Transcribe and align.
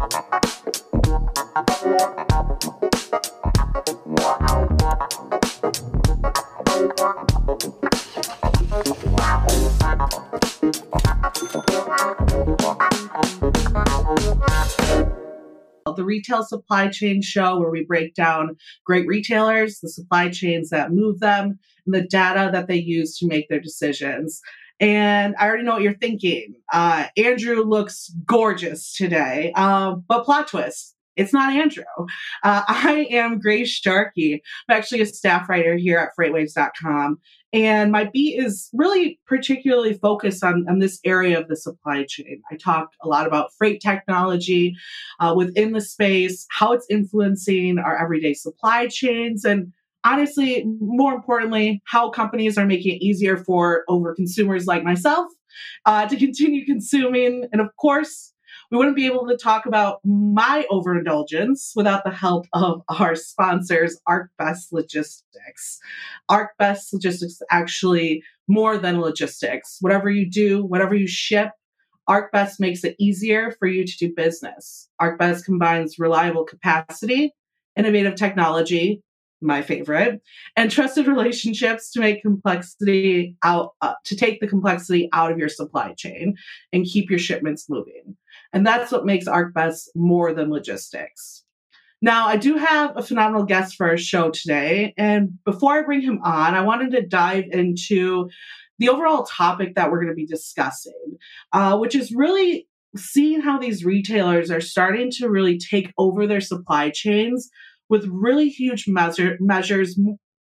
the 0.00 0.06
Retail 16.06 16.44
Supply 16.44 16.88
Chain 16.88 17.20
Show, 17.20 17.58
where 17.58 17.70
we 17.70 17.84
break 17.84 18.14
down 18.14 18.56
great 18.86 19.06
retailers, 19.06 19.80
the 19.80 19.90
supply 19.90 20.30
chains 20.30 20.70
that 20.70 20.92
move 20.92 21.20
them, 21.20 21.58
and 21.84 21.94
the 21.94 22.00
data 22.00 22.48
that 22.52 22.68
they 22.68 22.76
use 22.76 23.18
to 23.18 23.26
make 23.26 23.50
their 23.50 23.60
decisions. 23.60 24.40
And 24.80 25.36
I 25.38 25.46
already 25.46 25.62
know 25.64 25.74
what 25.74 25.82
you're 25.82 25.94
thinking. 25.94 26.54
Uh, 26.72 27.06
Andrew 27.16 27.62
looks 27.62 28.10
gorgeous 28.24 28.94
today, 28.94 29.52
uh, 29.54 29.96
but 30.08 30.24
plot 30.24 30.48
twist. 30.48 30.96
It's 31.16 31.34
not 31.34 31.52
Andrew. 31.52 31.84
Uh, 32.42 32.62
I 32.68 33.06
am 33.10 33.38
Grace 33.40 33.68
Sharkey. 33.70 34.42
I'm 34.68 34.76
actually 34.76 35.02
a 35.02 35.06
staff 35.06 35.48
writer 35.48 35.76
here 35.76 35.98
at 35.98 36.10
freightwaves.com. 36.18 37.18
And 37.52 37.90
my 37.90 38.04
beat 38.04 38.38
is 38.38 38.70
really 38.72 39.18
particularly 39.26 39.94
focused 39.94 40.44
on, 40.44 40.64
on 40.68 40.78
this 40.78 41.00
area 41.04 41.38
of 41.38 41.48
the 41.48 41.56
supply 41.56 42.04
chain. 42.08 42.40
I 42.50 42.56
talk 42.56 42.90
a 43.02 43.08
lot 43.08 43.26
about 43.26 43.52
freight 43.58 43.80
technology 43.82 44.76
uh, 45.18 45.34
within 45.36 45.72
the 45.72 45.80
space, 45.80 46.46
how 46.50 46.72
it's 46.72 46.86
influencing 46.88 47.78
our 47.78 48.00
everyday 48.00 48.34
supply 48.34 48.86
chains, 48.86 49.44
and 49.44 49.72
honestly, 50.04 50.64
more 50.80 51.14
importantly, 51.14 51.82
how 51.86 52.10
companies 52.10 52.56
are 52.58 52.66
making 52.66 52.96
it 52.96 53.02
easier 53.02 53.36
for 53.36 53.84
over 53.88 54.14
consumers 54.14 54.66
like 54.66 54.82
myself 54.82 55.26
uh, 55.86 56.06
to 56.08 56.16
continue 56.18 56.64
consuming. 56.64 57.46
And 57.52 57.60
of 57.60 57.68
course, 57.76 58.32
we 58.70 58.78
wouldn't 58.78 58.96
be 58.96 59.06
able 59.06 59.26
to 59.26 59.36
talk 59.36 59.66
about 59.66 60.00
my 60.04 60.64
overindulgence 60.70 61.72
without 61.74 62.04
the 62.04 62.12
help 62.12 62.46
of 62.52 62.82
our 62.88 63.16
sponsors, 63.16 64.00
ArcBest 64.08 64.70
Logistics. 64.70 65.80
ArcBest 66.30 66.92
Logistics 66.92 67.42
actually 67.50 68.22
more 68.46 68.78
than 68.78 69.00
logistics. 69.00 69.78
Whatever 69.80 70.08
you 70.10 70.30
do, 70.30 70.64
whatever 70.64 70.94
you 70.94 71.08
ship, 71.08 71.50
ArcBest 72.08 72.58
makes 72.58 72.84
it 72.84 72.96
easier 72.98 73.52
for 73.58 73.66
you 73.66 73.84
to 73.84 73.96
do 73.98 74.12
business. 74.14 74.88
ArcBest 75.00 75.44
combines 75.44 75.98
reliable 75.98 76.44
capacity, 76.44 77.32
innovative 77.76 78.14
technology, 78.14 79.02
my 79.40 79.62
favorite, 79.62 80.20
and 80.56 80.70
trusted 80.70 81.06
relationships 81.06 81.90
to 81.92 82.00
make 82.00 82.22
complexity 82.22 83.36
out, 83.42 83.74
uh, 83.80 83.94
to 84.04 84.16
take 84.16 84.40
the 84.40 84.46
complexity 84.46 85.08
out 85.12 85.32
of 85.32 85.38
your 85.38 85.48
supply 85.48 85.94
chain 85.94 86.34
and 86.72 86.84
keep 86.84 87.10
your 87.10 87.18
shipments 87.18 87.68
moving. 87.68 88.16
And 88.52 88.66
that's 88.66 88.92
what 88.92 89.06
makes 89.06 89.26
ArcBest 89.26 89.88
more 89.94 90.32
than 90.32 90.50
logistics. 90.50 91.44
Now, 92.02 92.26
I 92.26 92.36
do 92.36 92.56
have 92.56 92.96
a 92.96 93.02
phenomenal 93.02 93.44
guest 93.44 93.76
for 93.76 93.86
our 93.86 93.98
show 93.98 94.30
today. 94.30 94.94
And 94.96 95.38
before 95.44 95.74
I 95.74 95.82
bring 95.82 96.00
him 96.00 96.20
on, 96.24 96.54
I 96.54 96.62
wanted 96.62 96.92
to 96.92 97.06
dive 97.06 97.44
into 97.50 98.30
the 98.78 98.88
overall 98.88 99.24
topic 99.24 99.74
that 99.74 99.90
we're 99.90 99.98
going 99.98 100.08
to 100.08 100.14
be 100.14 100.26
discussing, 100.26 101.18
uh, 101.52 101.76
which 101.76 101.94
is 101.94 102.12
really 102.12 102.66
seeing 102.96 103.40
how 103.40 103.58
these 103.58 103.84
retailers 103.84 104.50
are 104.50 104.60
starting 104.60 105.10
to 105.12 105.28
really 105.28 105.58
take 105.58 105.92
over 105.98 106.26
their 106.26 106.40
supply 106.40 106.90
chains 106.90 107.50
with 107.90 108.06
really 108.06 108.48
huge 108.48 108.86
measure, 108.88 109.36
measures, 109.40 109.98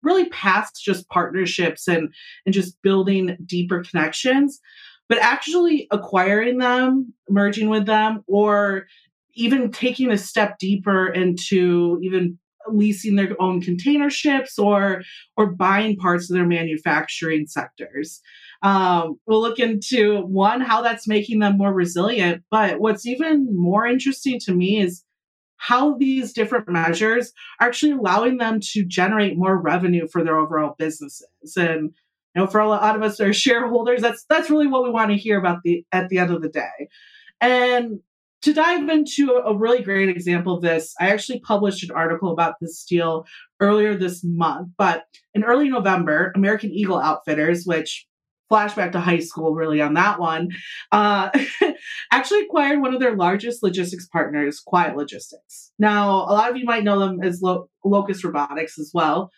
really 0.02 0.27
past 0.30 0.81
just 0.83 1.08
partnerships 1.09 1.88
and, 1.88 2.11
and 2.45 2.53
just 2.53 2.81
building 2.81 3.38
deeper 3.45 3.83
connections, 3.83 4.59
but 5.09 5.19
actually 5.19 5.88
acquiring 5.91 6.58
them, 6.58 7.14
merging 7.30 7.69
with 7.69 7.86
them, 7.86 8.23
or 8.27 8.88
even 9.36 9.71
taking 9.71 10.11
a 10.11 10.17
step 10.17 10.58
deeper 10.58 11.08
into 11.08 11.99
even 12.02 12.39
leasing 12.69 13.16
their 13.16 13.39
own 13.41 13.59
container 13.61 14.09
ships 14.09 14.58
or 14.58 15.02
or 15.36 15.47
buying 15.47 15.97
parts 15.97 16.30
of 16.30 16.36
their 16.36 16.45
manufacturing 16.45 17.45
sectors. 17.45 18.21
Um, 18.61 19.20
we'll 19.27 19.42
look 19.42 19.60
into 19.60 20.21
one 20.21 20.61
how 20.61 20.81
that's 20.81 21.08
making 21.08 21.39
them 21.39 21.58
more 21.58 21.73
resilient, 21.73 22.43
but 22.49 22.80
what's 22.80 23.05
even 23.05 23.48
more 23.52 23.86
interesting 23.86 24.39
to 24.45 24.54
me 24.54 24.80
is 24.80 25.04
how 25.63 25.97
these 25.97 26.33
different 26.33 26.67
measures 26.67 27.31
are 27.61 27.67
actually 27.67 27.93
allowing 27.93 28.37
them 28.37 28.59
to 28.59 28.83
generate 28.83 29.37
more 29.37 29.57
revenue 29.57 30.05
for 30.09 30.21
their 30.21 30.37
overall 30.37 30.75
businesses. 30.77 31.55
And 31.55 31.93
you 32.35 32.41
know, 32.41 32.47
for 32.47 32.59
a 32.59 32.67
lot 32.67 32.97
of 32.97 33.01
us 33.01 33.21
are 33.21 33.31
shareholders, 33.31 34.01
that's 34.01 34.25
that's 34.25 34.49
really 34.49 34.67
what 34.67 34.83
we 34.83 34.89
want 34.89 35.11
to 35.11 35.17
hear 35.17 35.39
about 35.39 35.59
the 35.63 35.85
at 35.93 36.09
the 36.09 36.17
end 36.17 36.31
of 36.31 36.41
the 36.41 36.49
day. 36.49 36.89
And 37.39 37.99
to 38.41 38.53
dive 38.53 38.89
into 38.89 39.31
a 39.35 39.55
really 39.55 39.81
great 39.81 40.09
example 40.09 40.55
of 40.55 40.61
this, 40.61 40.93
I 40.99 41.11
actually 41.11 41.39
published 41.39 41.83
an 41.83 41.91
article 41.95 42.33
about 42.33 42.55
this 42.59 42.83
deal 42.83 43.25
earlier 43.61 43.95
this 43.95 44.21
month. 44.21 44.67
But 44.77 45.05
in 45.33 45.45
early 45.45 45.69
November, 45.69 46.33
American 46.35 46.71
Eagle 46.71 46.99
Outfitters, 46.99 47.63
which 47.65 48.05
flashback 48.53 48.91
to 48.91 48.99
high 48.99 49.19
school 49.19 49.55
really 49.55 49.81
on 49.81 49.95
that 49.95 50.19
one, 50.19 50.49
uh, 50.91 51.30
actually 52.11 52.41
acquired 52.41 52.81
one 52.81 52.93
of 52.93 52.99
their 52.99 53.15
largest 53.15 53.64
logistics 53.64 54.08
partners, 54.08 54.59
Quiet 54.59 54.95
Logistics. 54.95 55.71
Now, 55.80 56.09
a 56.09 56.33
lot 56.33 56.52
of 56.52 56.58
you 56.58 56.65
might 56.65 56.83
know 56.83 56.99
them 56.99 57.23
as 57.23 57.42
Lo- 57.42 57.69
Locus 57.83 58.23
Robotics 58.23 58.77
as 58.77 58.92
well. 58.93 59.31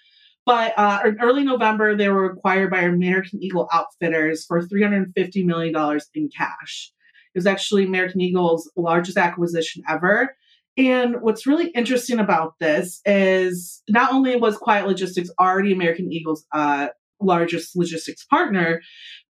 But 0.46 0.74
uh, 0.78 1.00
in 1.06 1.18
early 1.22 1.44
November, 1.44 1.96
they 1.96 2.10
were 2.10 2.26
acquired 2.26 2.70
by 2.70 2.82
American 2.82 3.42
Eagle 3.42 3.68
Outfitters 3.74 4.46
for 4.46 4.62
$350 4.62 5.44
million 5.44 6.00
in 6.14 6.30
cash. 6.36 6.92
It 7.34 7.40
was 7.40 7.48
actually 7.48 7.86
American 7.86 8.22
Eagle's 8.22 8.72
largest 8.76 9.18
acquisition 9.18 9.82
ever. 9.90 10.36
And 10.78 11.22
what's 11.22 11.48
really 11.48 11.70
interesting 11.70 12.20
about 12.20 12.60
this 12.60 13.02
is 13.06 13.82
not 13.90 14.14
only 14.14 14.36
was 14.36 14.58
Quiet 14.58 14.86
Logistics 14.86 15.32
already 15.40 15.72
American 15.72 16.12
Eagle's 16.12 16.46
uh, 16.52 16.90
largest 17.26 17.76
logistics 17.76 18.26
partner, 18.26 18.82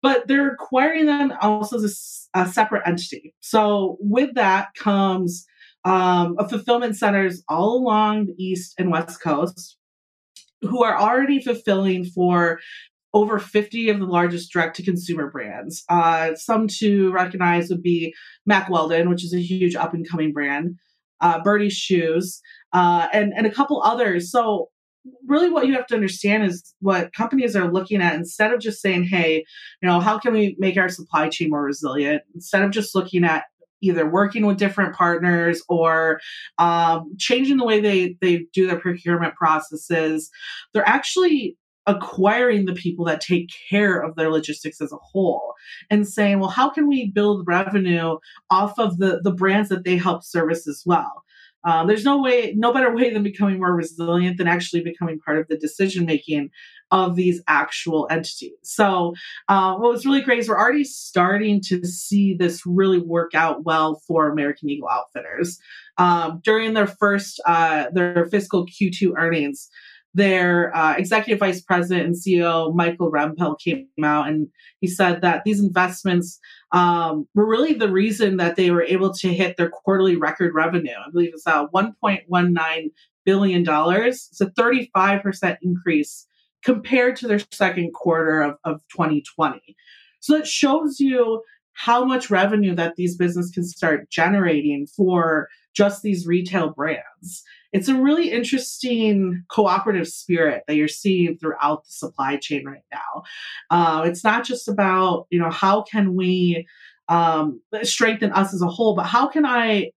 but 0.02 0.26
they're 0.28 0.50
acquiring 0.50 1.06
them 1.06 1.32
also 1.40 1.76
as 1.76 2.28
a, 2.34 2.40
a 2.40 2.48
separate 2.48 2.82
entity. 2.86 3.34
So 3.40 3.96
with 4.00 4.34
that 4.34 4.74
comes 4.74 5.46
um, 5.84 6.36
fulfillment 6.48 6.96
centers 6.96 7.42
all 7.48 7.76
along 7.76 8.26
the 8.26 8.34
east 8.42 8.74
and 8.78 8.90
west 8.90 9.22
coast 9.22 9.76
who 10.62 10.82
are 10.82 10.98
already 10.98 11.42
fulfilling 11.42 12.04
for 12.04 12.58
over 13.12 13.38
50 13.38 13.90
of 13.90 14.00
the 14.00 14.06
largest 14.06 14.50
direct 14.52 14.76
to 14.76 14.82
consumer 14.82 15.30
brands. 15.30 15.84
Uh, 15.88 16.34
some 16.34 16.66
to 16.66 17.12
recognize 17.12 17.68
would 17.68 17.82
be 17.82 18.12
Mack 18.44 18.68
Weldon, 18.68 19.08
which 19.08 19.24
is 19.24 19.32
a 19.32 19.40
huge 19.40 19.76
up 19.76 19.94
and 19.94 20.08
coming 20.08 20.32
brand, 20.32 20.76
uh, 21.20 21.40
Birdie's 21.42 21.74
Shoes, 21.74 22.40
uh, 22.72 23.06
and, 23.12 23.32
and 23.36 23.46
a 23.46 23.52
couple 23.52 23.80
others. 23.82 24.32
So 24.32 24.68
really 25.26 25.50
what 25.50 25.66
you 25.66 25.74
have 25.74 25.86
to 25.86 25.94
understand 25.94 26.44
is 26.44 26.74
what 26.80 27.12
companies 27.12 27.54
are 27.54 27.70
looking 27.70 28.00
at 28.00 28.14
instead 28.14 28.52
of 28.52 28.60
just 28.60 28.80
saying 28.80 29.04
hey 29.04 29.44
you 29.82 29.88
know 29.88 30.00
how 30.00 30.18
can 30.18 30.32
we 30.32 30.56
make 30.58 30.76
our 30.76 30.88
supply 30.88 31.28
chain 31.28 31.50
more 31.50 31.62
resilient? 31.62 32.22
Instead 32.34 32.62
of 32.62 32.70
just 32.70 32.94
looking 32.94 33.24
at 33.24 33.44
either 33.82 34.08
working 34.08 34.46
with 34.46 34.56
different 34.56 34.94
partners 34.94 35.62
or 35.68 36.20
um, 36.58 37.12
changing 37.18 37.58
the 37.58 37.64
way 37.64 37.80
they 37.80 38.16
they 38.20 38.46
do 38.52 38.66
their 38.66 38.78
procurement 38.78 39.34
processes 39.34 40.30
they're 40.72 40.88
actually 40.88 41.56
acquiring 41.86 42.64
the 42.64 42.72
people 42.72 43.04
that 43.04 43.20
take 43.20 43.50
care 43.68 44.00
of 44.00 44.16
their 44.16 44.30
logistics 44.30 44.80
as 44.80 44.90
a 44.90 44.96
whole 44.96 45.52
and 45.90 46.08
saying 46.08 46.40
well 46.40 46.48
how 46.48 46.70
can 46.70 46.88
we 46.88 47.10
build 47.10 47.46
revenue 47.46 48.16
off 48.50 48.78
of 48.78 48.98
the 48.98 49.20
the 49.22 49.32
brands 49.32 49.68
that 49.68 49.84
they 49.84 49.96
help 49.96 50.24
service 50.24 50.66
as 50.66 50.82
well 50.86 51.22
um, 51.64 51.86
there's 51.86 52.04
no 52.04 52.20
way, 52.20 52.52
no 52.56 52.72
better 52.72 52.94
way 52.94 53.12
than 53.12 53.22
becoming 53.22 53.58
more 53.58 53.74
resilient 53.74 54.38
than 54.38 54.46
actually 54.46 54.82
becoming 54.82 55.18
part 55.18 55.38
of 55.38 55.48
the 55.48 55.56
decision 55.56 56.04
making 56.06 56.50
of 56.90 57.16
these 57.16 57.42
actual 57.48 58.06
entities. 58.10 58.52
So, 58.62 59.14
uh, 59.48 59.74
what 59.76 59.90
was 59.90 60.06
really 60.06 60.20
great 60.20 60.38
is 60.40 60.48
we're 60.48 60.58
already 60.58 60.84
starting 60.84 61.60
to 61.66 61.84
see 61.84 62.34
this 62.34 62.62
really 62.66 62.98
work 62.98 63.34
out 63.34 63.64
well 63.64 64.02
for 64.06 64.30
American 64.30 64.68
Eagle 64.68 64.88
Outfitters. 64.88 65.58
Um, 65.96 66.40
during 66.44 66.74
their 66.74 66.86
first, 66.86 67.40
uh, 67.46 67.86
their 67.92 68.26
fiscal 68.26 68.66
Q2 68.66 69.14
earnings, 69.16 69.70
their 70.14 70.74
uh, 70.76 70.94
executive 70.96 71.40
vice 71.40 71.60
president 71.60 72.06
and 72.06 72.14
CEO, 72.14 72.72
Michael 72.74 73.10
Rempel, 73.10 73.58
came 73.58 73.88
out 74.02 74.28
and 74.28 74.48
he 74.80 74.86
said 74.86 75.22
that 75.22 75.42
these 75.44 75.60
investments 75.60 76.38
um, 76.74 77.28
were 77.34 77.46
really 77.46 77.72
the 77.72 77.90
reason 77.90 78.36
that 78.38 78.56
they 78.56 78.72
were 78.72 78.82
able 78.82 79.14
to 79.14 79.32
hit 79.32 79.56
their 79.56 79.70
quarterly 79.70 80.16
record 80.16 80.52
revenue. 80.54 80.90
I 80.90 81.08
believe 81.08 81.30
it's 81.32 81.46
uh, 81.46 81.68
$1.19 81.68 82.90
billion. 83.24 83.64
It's 83.68 84.40
a 84.40 84.46
35% 84.46 85.56
increase 85.62 86.26
compared 86.64 87.14
to 87.16 87.28
their 87.28 87.38
second 87.52 87.94
quarter 87.94 88.42
of, 88.42 88.56
of 88.64 88.80
2020. 88.90 89.76
So 90.18 90.34
it 90.34 90.48
shows 90.48 90.98
you 90.98 91.42
how 91.74 92.04
much 92.04 92.28
revenue 92.28 92.74
that 92.74 92.96
these 92.96 93.16
businesses 93.16 93.52
can 93.52 93.64
start 93.64 94.10
generating 94.10 94.88
for 94.88 95.48
just 95.74 96.02
these 96.02 96.26
retail 96.26 96.70
brands 96.70 97.44
it's 97.74 97.88
a 97.88 97.94
really 97.96 98.30
interesting 98.30 99.42
cooperative 99.50 100.06
spirit 100.06 100.62
that 100.68 100.76
you're 100.76 100.86
seeing 100.86 101.36
throughout 101.36 101.84
the 101.84 101.90
supply 101.90 102.36
chain 102.36 102.64
right 102.64 102.84
now. 102.92 103.24
Uh, 103.68 104.02
it's 104.06 104.22
not 104.22 104.44
just 104.44 104.68
about, 104.68 105.26
you 105.30 105.40
know, 105.40 105.50
how 105.50 105.82
can 105.82 106.14
we 106.14 106.68
um, 107.08 107.60
strengthen 107.82 108.30
us 108.30 108.54
as 108.54 108.62
a 108.62 108.68
whole, 108.68 108.94
but 108.94 109.06
how 109.06 109.26
can 109.26 109.44
I 109.44 109.90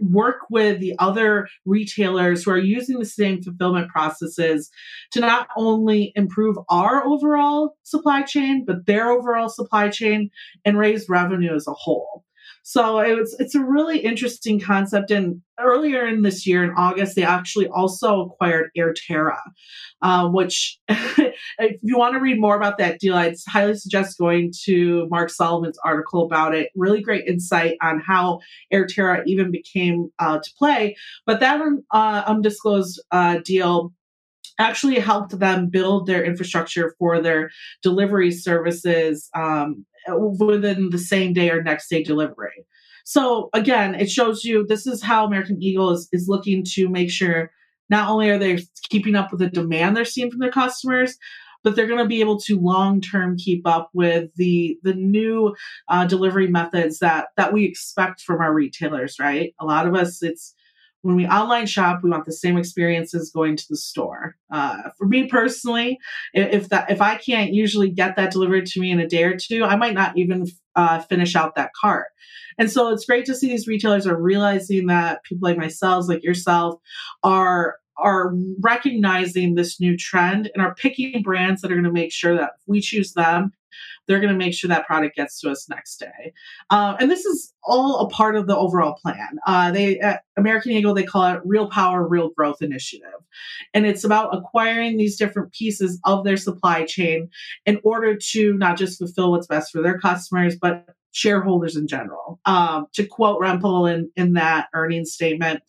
work 0.00 0.46
with 0.48 0.80
the 0.80 0.94
other 0.98 1.46
retailers 1.66 2.42
who 2.42 2.52
are 2.52 2.58
using 2.58 2.98
the 2.98 3.04
same 3.04 3.42
fulfillment 3.42 3.90
processes 3.90 4.70
to 5.12 5.20
not 5.20 5.48
only 5.58 6.10
improve 6.16 6.56
our 6.70 7.04
overall 7.04 7.76
supply 7.82 8.22
chain, 8.22 8.64
but 8.66 8.86
their 8.86 9.10
overall 9.10 9.50
supply 9.50 9.90
chain 9.90 10.30
and 10.64 10.78
raise 10.78 11.06
revenue 11.10 11.54
as 11.54 11.66
a 11.66 11.74
whole. 11.74 12.24
So 12.66 12.98
it 12.98 13.12
was, 13.12 13.36
it's 13.38 13.54
a 13.54 13.62
really 13.62 13.98
interesting 13.98 14.58
concept. 14.58 15.10
And 15.10 15.42
earlier 15.60 16.06
in 16.06 16.22
this 16.22 16.46
year, 16.46 16.64
in 16.64 16.70
August, 16.70 17.14
they 17.14 17.22
actually 17.22 17.68
also 17.68 18.22
acquired 18.22 18.70
Airterra, 18.76 19.38
uh, 20.00 20.28
which, 20.28 20.78
if 20.88 21.78
you 21.82 21.98
want 21.98 22.14
to 22.14 22.20
read 22.20 22.40
more 22.40 22.56
about 22.56 22.78
that 22.78 23.00
deal, 23.00 23.16
I'd 23.16 23.36
highly 23.46 23.74
suggest 23.74 24.16
going 24.16 24.50
to 24.64 25.06
Mark 25.10 25.28
Sullivan's 25.28 25.78
article 25.84 26.24
about 26.24 26.54
it. 26.54 26.70
Really 26.74 27.02
great 27.02 27.26
insight 27.26 27.76
on 27.82 28.00
how 28.00 28.40
Airterra 28.72 29.22
even 29.26 29.50
became 29.50 30.10
uh, 30.18 30.38
to 30.38 30.50
play. 30.58 30.96
But 31.26 31.40
that 31.40 31.60
uh, 31.90 32.22
undisclosed 32.26 32.98
uh, 33.10 33.40
deal 33.44 33.92
actually 34.58 34.98
helped 34.98 35.38
them 35.38 35.68
build 35.68 36.06
their 36.06 36.24
infrastructure 36.24 36.94
for 36.98 37.20
their 37.20 37.50
delivery 37.82 38.30
services 38.30 39.28
um, 39.34 39.84
within 40.38 40.90
the 40.90 40.98
same 40.98 41.32
day 41.32 41.50
or 41.50 41.62
next 41.62 41.88
day 41.88 42.02
delivery. 42.02 42.64
So 43.04 43.50
again, 43.52 43.94
it 43.94 44.10
shows 44.10 44.44
you 44.44 44.66
this 44.66 44.86
is 44.86 45.02
how 45.02 45.26
American 45.26 45.62
Eagle 45.62 45.90
is, 45.90 46.08
is 46.12 46.28
looking 46.28 46.64
to 46.74 46.88
make 46.88 47.10
sure 47.10 47.50
not 47.90 48.08
only 48.08 48.30
are 48.30 48.38
they 48.38 48.60
keeping 48.88 49.14
up 49.14 49.30
with 49.30 49.40
the 49.40 49.50
demand 49.50 49.96
they're 49.96 50.04
seeing 50.06 50.30
from 50.30 50.40
their 50.40 50.50
customers, 50.50 51.18
but 51.62 51.76
they're 51.76 51.86
going 51.86 51.98
to 51.98 52.06
be 52.06 52.20
able 52.20 52.38
to 52.40 52.60
long 52.60 53.00
term 53.00 53.36
keep 53.36 53.66
up 53.66 53.90
with 53.92 54.30
the 54.36 54.78
the 54.82 54.94
new 54.94 55.54
uh, 55.88 56.06
delivery 56.06 56.46
methods 56.46 56.98
that 56.98 57.28
that 57.36 57.52
we 57.52 57.64
expect 57.64 58.20
from 58.20 58.40
our 58.40 58.54
retailers. 58.54 59.16
Right, 59.18 59.54
a 59.60 59.64
lot 59.64 59.86
of 59.86 59.94
us 59.94 60.22
it's 60.22 60.54
when 61.04 61.16
we 61.16 61.26
online 61.26 61.66
shop, 61.66 62.00
we 62.02 62.08
want 62.08 62.24
the 62.24 62.32
same 62.32 62.56
experience 62.56 63.14
as 63.14 63.30
going 63.30 63.56
to 63.56 63.64
the 63.68 63.76
store. 63.76 64.36
Uh, 64.50 64.84
for 64.96 65.06
me 65.06 65.28
personally, 65.28 65.98
if 66.32 66.70
that 66.70 66.90
if 66.90 67.02
I 67.02 67.16
can't 67.16 67.52
usually 67.52 67.90
get 67.90 68.16
that 68.16 68.32
delivered 68.32 68.64
to 68.66 68.80
me 68.80 68.90
in 68.90 69.00
a 69.00 69.06
day 69.06 69.24
or 69.24 69.36
two, 69.36 69.64
I 69.64 69.76
might 69.76 69.92
not 69.92 70.16
even 70.16 70.46
uh, 70.74 71.00
finish 71.00 71.36
out 71.36 71.56
that 71.56 71.72
cart. 71.78 72.06
And 72.56 72.70
so 72.70 72.88
it's 72.88 73.04
great 73.04 73.26
to 73.26 73.34
see 73.34 73.48
these 73.48 73.68
retailers 73.68 74.06
are 74.06 74.16
realizing 74.16 74.86
that 74.86 75.22
people 75.24 75.46
like 75.46 75.58
myself, 75.58 76.08
like 76.08 76.24
yourself, 76.24 76.80
are 77.22 77.76
are 77.96 78.32
recognizing 78.60 79.54
this 79.54 79.80
new 79.80 79.96
trend 79.96 80.50
and 80.54 80.62
are 80.62 80.74
picking 80.74 81.22
brands 81.22 81.60
that 81.62 81.70
are 81.70 81.74
going 81.74 81.84
to 81.84 81.92
make 81.92 82.12
sure 82.12 82.36
that 82.36 82.52
we 82.66 82.80
choose 82.80 83.12
them, 83.12 83.52
they're 84.06 84.20
going 84.20 84.32
to 84.32 84.38
make 84.38 84.54
sure 84.54 84.68
that 84.68 84.86
product 84.86 85.16
gets 85.16 85.40
to 85.40 85.50
us 85.50 85.68
next 85.68 85.98
day. 85.98 86.32
Uh, 86.70 86.96
and 87.00 87.10
this 87.10 87.24
is 87.24 87.52
all 87.62 88.00
a 88.00 88.10
part 88.10 88.36
of 88.36 88.46
the 88.46 88.56
overall 88.56 88.94
plan. 88.94 89.38
Uh, 89.46 89.70
they 89.70 89.98
at 90.00 90.22
American 90.36 90.72
Eagle 90.72 90.94
they 90.94 91.04
call 91.04 91.24
it 91.34 91.40
Real 91.44 91.68
Power, 91.68 92.06
Real 92.06 92.30
Growth 92.30 92.62
Initiative, 92.62 93.08
and 93.72 93.86
it's 93.86 94.04
about 94.04 94.36
acquiring 94.36 94.96
these 94.96 95.16
different 95.16 95.52
pieces 95.52 95.98
of 96.04 96.24
their 96.24 96.36
supply 96.36 96.84
chain 96.84 97.30
in 97.66 97.80
order 97.82 98.16
to 98.16 98.54
not 98.58 98.76
just 98.76 98.98
fulfill 98.98 99.30
what's 99.30 99.46
best 99.46 99.72
for 99.72 99.82
their 99.82 99.98
customers, 99.98 100.56
but 100.60 100.86
shareholders 101.14 101.76
in 101.76 101.86
general. 101.86 102.40
Um, 102.44 102.86
to 102.92 103.06
quote 103.06 103.40
Rempel 103.40 103.92
in, 103.92 104.10
in 104.16 104.32
that 104.34 104.66
earnings 104.74 105.12
statement, 105.12 105.62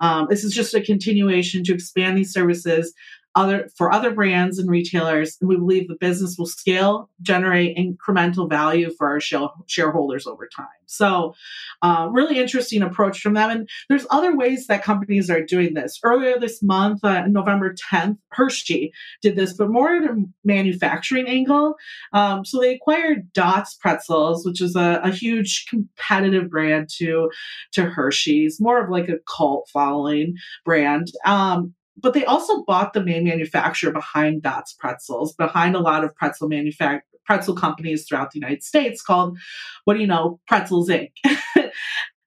um, 0.00 0.26
this 0.28 0.44
is 0.44 0.54
just 0.54 0.74
a 0.74 0.80
continuation 0.80 1.64
to 1.64 1.74
expand 1.74 2.16
these 2.16 2.32
services 2.32 2.94
other 3.34 3.68
for 3.76 3.92
other 3.92 4.10
brands 4.10 4.58
and 4.58 4.68
retailers 4.68 5.36
and 5.40 5.48
we 5.48 5.56
believe 5.56 5.86
the 5.88 5.94
business 5.94 6.36
will 6.38 6.46
scale 6.46 7.08
generate 7.22 7.76
incremental 7.76 8.48
value 8.48 8.90
for 8.96 9.08
our 9.08 9.20
shareholders 9.66 10.26
over 10.26 10.48
time. 10.48 10.66
So 10.86 11.34
uh, 11.82 12.08
really 12.10 12.38
interesting 12.38 12.82
approach 12.82 13.20
from 13.20 13.34
them. 13.34 13.50
And 13.50 13.68
there's 13.88 14.06
other 14.10 14.36
ways 14.36 14.66
that 14.66 14.82
companies 14.82 15.30
are 15.30 15.42
doing 15.42 15.74
this. 15.74 16.00
Earlier 16.02 16.38
this 16.38 16.62
month 16.62 17.04
uh, 17.04 17.26
november 17.26 17.74
10th 17.92 18.18
hershey 18.30 18.92
did 19.22 19.36
this 19.36 19.52
but 19.52 19.70
more 19.70 19.94
at 19.94 20.10
a 20.10 20.24
manufacturing 20.44 21.28
angle. 21.28 21.76
Um, 22.12 22.44
so 22.44 22.60
they 22.60 22.74
acquired 22.74 23.32
dots 23.32 23.74
pretzels 23.74 24.44
which 24.44 24.60
is 24.60 24.74
a, 24.74 25.00
a 25.04 25.10
huge 25.10 25.66
competitive 25.68 26.50
brand 26.50 26.88
to 26.98 27.30
to 27.72 27.84
hershey's 27.84 28.60
more 28.60 28.82
of 28.82 28.90
like 28.90 29.08
a 29.08 29.18
cult 29.28 29.68
following 29.72 30.34
brand. 30.64 31.08
Um, 31.24 31.74
but 32.00 32.14
they 32.14 32.24
also 32.24 32.64
bought 32.64 32.92
the 32.92 33.04
main 33.04 33.24
manufacturer 33.24 33.92
behind 33.92 34.42
Dots 34.42 34.74
Pretzels, 34.74 35.34
behind 35.34 35.74
a 35.74 35.80
lot 35.80 36.04
of 36.04 36.14
pretzel 36.14 36.48
manufacture 36.48 37.04
pretzel 37.30 37.54
companies 37.54 38.06
throughout 38.06 38.32
the 38.32 38.40
United 38.40 38.64
States 38.64 39.02
called, 39.02 39.38
what 39.84 39.94
do 39.94 40.00
you 40.00 40.06
know, 40.06 40.40
Pretzels 40.48 40.88
Inc. 40.88 41.12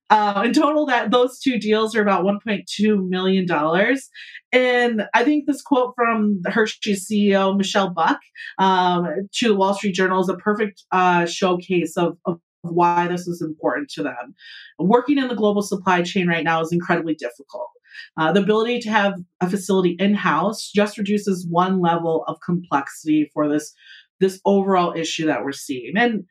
uh, 0.10 0.44
in 0.46 0.54
total, 0.54 0.86
that 0.86 1.12
those 1.12 1.40
two 1.40 1.60
deals 1.60 1.94
are 1.94 2.02
about 2.02 2.24
1.2 2.24 3.10
million 3.10 3.46
dollars. 3.46 4.10
And 4.54 5.04
I 5.14 5.26
think 5.26 5.46
this 5.46 5.62
quote 5.62 5.94
from 5.96 6.42
Hershey's 6.46 7.06
CEO 7.06 7.58
Michelle 7.58 7.90
Buck 7.90 8.20
um, 8.60 9.28
to 9.34 9.48
the 9.50 9.56
Wall 9.56 9.74
Street 9.74 9.94
Journal 9.94 10.22
is 10.22 10.30
a 10.30 10.38
perfect 10.38 10.84
uh, 10.92 11.26
showcase 11.26 11.98
of, 11.98 12.18
of 12.26 12.40
why 12.62 13.08
this 13.08 13.28
is 13.28 13.42
important 13.42 13.90
to 13.90 14.04
them. 14.04 14.36
Working 14.80 15.18
in 15.18 15.28
the 15.28 15.36
global 15.36 15.62
supply 15.64 16.02
chain 16.04 16.28
right 16.28 16.46
now 16.46 16.62
is 16.62 16.72
incredibly 16.72 17.16
difficult. 17.16 17.70
Uh, 18.18 18.32
the 18.32 18.42
ability 18.42 18.80
to 18.80 18.90
have 18.90 19.16
a 19.42 19.50
facility 19.50 19.96
in 20.00 20.14
house 20.14 20.72
just 20.74 20.98
reduces 20.98 21.48
one 21.48 21.80
level 21.80 22.24
of 22.28 22.40
complexity 22.46 23.30
for 23.34 23.48
this 23.48 23.74
this 24.20 24.40
overall 24.46 24.94
issue 24.96 25.26
that 25.26 25.44
we're 25.44 25.52
seeing, 25.52 25.98
and 25.98 26.24